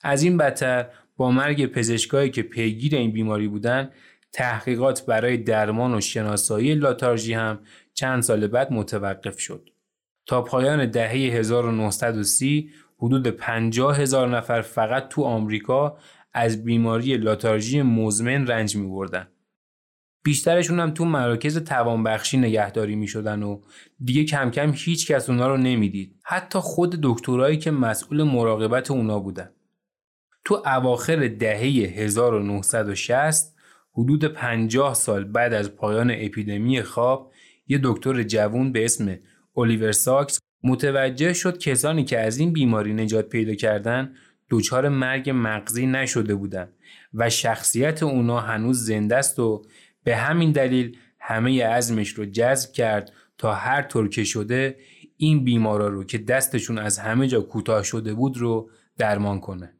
از 0.00 0.22
این 0.22 0.36
بدتر 0.36 0.86
با 1.16 1.30
مرگ 1.30 1.66
پزشکایی 1.66 2.30
که 2.30 2.42
پیگیر 2.42 2.96
این 2.96 3.12
بیماری 3.12 3.48
بودن 3.48 3.90
تحقیقات 4.32 5.06
برای 5.06 5.36
درمان 5.36 5.94
و 5.94 6.00
شناسایی 6.00 6.74
لاتارژی 6.74 7.32
هم 7.32 7.60
چند 7.94 8.22
سال 8.22 8.46
بعد 8.46 8.72
متوقف 8.72 9.38
شد. 9.38 9.70
تا 10.26 10.42
پایان 10.42 10.90
دهه 10.90 11.12
1930 11.12 12.70
حدود 12.98 13.26
50 13.26 13.98
هزار 13.98 14.28
نفر 14.28 14.62
فقط 14.62 15.08
تو 15.08 15.22
آمریکا 15.22 15.98
از 16.32 16.64
بیماری 16.64 17.16
لاتارژی 17.16 17.82
مزمن 17.82 18.46
رنج 18.46 18.76
می 18.76 18.88
بردن. 18.88 19.28
بیشترشون 20.24 20.80
هم 20.80 20.90
تو 20.90 21.04
مراکز 21.04 21.64
توانبخشی 21.64 22.38
نگهداری 22.38 22.96
می 22.96 23.06
شدن 23.06 23.42
و 23.42 23.60
دیگه 24.04 24.24
کم 24.24 24.50
کم 24.50 24.72
هیچ 24.74 25.10
کس 25.10 25.30
اونا 25.30 25.48
رو 25.48 25.56
نمی‌دید. 25.56 26.16
حتی 26.24 26.58
خود 26.58 26.98
دکترایی 27.02 27.58
که 27.58 27.70
مسئول 27.70 28.22
مراقبت 28.22 28.90
اونا 28.90 29.18
بودن. 29.18 29.50
تو 30.44 30.62
اواخر 30.66 31.28
دهه 31.28 31.60
1960 31.96 33.57
حدود 33.98 34.24
50 34.24 34.94
سال 34.94 35.24
بعد 35.24 35.52
از 35.52 35.76
پایان 35.76 36.10
اپیدمی 36.10 36.82
خواب 36.82 37.32
یه 37.66 37.80
دکتر 37.82 38.22
جوون 38.22 38.72
به 38.72 38.84
اسم 38.84 39.18
الیور 39.56 39.92
ساکس 39.92 40.38
متوجه 40.64 41.32
شد 41.32 41.58
کسانی 41.58 42.04
که 42.04 42.20
از 42.20 42.38
این 42.38 42.52
بیماری 42.52 42.94
نجات 42.94 43.28
پیدا 43.28 43.54
کردن 43.54 44.14
دچار 44.50 44.88
مرگ 44.88 45.30
مغزی 45.34 45.86
نشده 45.86 46.34
بودند 46.34 46.72
و 47.14 47.30
شخصیت 47.30 48.02
اونا 48.02 48.40
هنوز 48.40 48.84
زنده 48.84 49.16
است 49.16 49.38
و 49.38 49.62
به 50.04 50.16
همین 50.16 50.52
دلیل 50.52 50.96
همه 51.20 51.66
عزمش 51.66 52.08
رو 52.08 52.24
جذب 52.24 52.72
کرد 52.72 53.12
تا 53.38 53.54
هر 53.54 53.82
طور 53.82 54.08
که 54.08 54.24
شده 54.24 54.76
این 55.16 55.44
بیمارا 55.44 55.88
رو 55.88 56.04
که 56.04 56.18
دستشون 56.18 56.78
از 56.78 56.98
همه 56.98 57.26
جا 57.26 57.40
کوتاه 57.40 57.82
شده 57.82 58.14
بود 58.14 58.38
رو 58.38 58.70
درمان 58.98 59.40
کنه. 59.40 59.77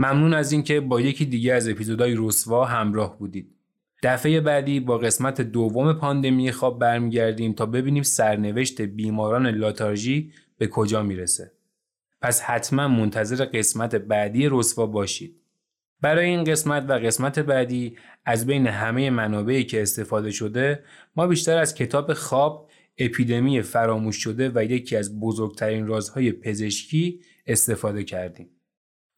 ممنون 0.00 0.34
از 0.34 0.52
اینکه 0.52 0.80
با 0.80 1.00
یکی 1.00 1.24
دیگه 1.24 1.54
از 1.54 1.68
اپیزودهای 1.68 2.14
رسوا 2.18 2.64
همراه 2.64 3.18
بودید. 3.18 3.54
دفعه 4.02 4.40
بعدی 4.40 4.80
با 4.80 4.98
قسمت 4.98 5.40
دوم 5.40 5.92
پاندمی 5.92 6.52
خواب 6.52 6.78
برمیگردیم 6.78 7.52
تا 7.52 7.66
ببینیم 7.66 8.02
سرنوشت 8.02 8.80
بیماران 8.80 9.46
لاتارژی 9.46 10.32
به 10.58 10.66
کجا 10.66 11.02
می‌رسه. 11.02 11.52
پس 12.20 12.42
حتما 12.42 12.88
منتظر 12.88 13.44
قسمت 13.44 13.94
بعدی 13.94 14.48
رسوا 14.50 14.86
باشید. 14.86 15.36
برای 16.00 16.26
این 16.26 16.44
قسمت 16.44 16.84
و 16.88 16.92
قسمت 16.92 17.38
بعدی 17.38 17.96
از 18.24 18.46
بین 18.46 18.66
همه 18.66 19.10
منابعی 19.10 19.64
که 19.64 19.82
استفاده 19.82 20.30
شده 20.30 20.84
ما 21.16 21.26
بیشتر 21.26 21.58
از 21.58 21.74
کتاب 21.74 22.12
خواب 22.12 22.70
اپیدمی 22.98 23.62
فراموش 23.62 24.16
شده 24.16 24.50
و 24.54 24.64
یکی 24.64 24.96
از 24.96 25.20
بزرگترین 25.20 25.86
رازهای 25.86 26.32
پزشکی 26.32 27.20
استفاده 27.46 28.04
کردیم. 28.04 28.48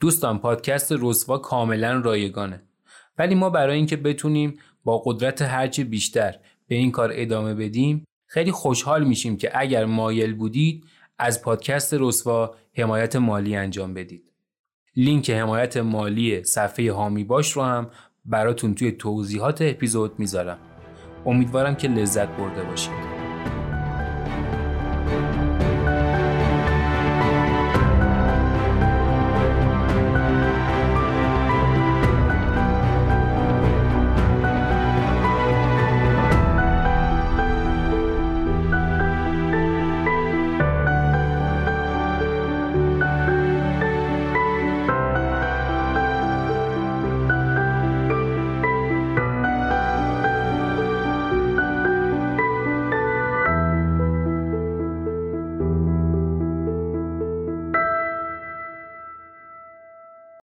دوستان 0.03 0.39
پادکست 0.39 0.93
رسوا 1.01 1.39
کاملا 1.39 2.01
رایگانه 2.05 2.63
ولی 3.19 3.35
ما 3.35 3.51
برای 3.51 3.77
اینکه 3.77 3.97
بتونیم 3.97 4.59
با 4.85 5.03
قدرت 5.05 5.43
هرچی 5.43 5.85
بیشتر 5.85 6.35
به 6.69 6.75
این 6.75 6.91
کار 6.91 7.11
ادامه 7.15 7.55
بدیم 7.55 8.05
خیلی 8.27 8.53
خوشحال 8.53 9.05
میشیم 9.05 9.37
که 9.37 9.51
اگر 9.55 9.85
مایل 9.85 10.35
بودید 10.35 10.85
از 11.19 11.43
پادکست 11.43 11.95
رسوا 11.95 12.55
حمایت 12.75 13.17
مالی 13.17 13.57
انجام 13.57 13.95
بدید. 13.95 14.33
لینک 14.97 15.31
حمایت 15.31 15.77
مالی 15.77 16.45
صفحه 16.45 16.93
هامی 16.93 17.25
باش 17.25 17.53
رو 17.53 17.63
هم 17.63 17.91
براتون 18.25 18.75
توی 18.75 18.93
توضیحات 18.93 19.63
اپیزود 19.63 20.19
می‌ذارم. 20.19 20.59
امیدوارم 21.27 21.75
که 21.75 21.89
لذت 21.89 22.29
برده 22.29 22.63
باشید. 22.63 23.12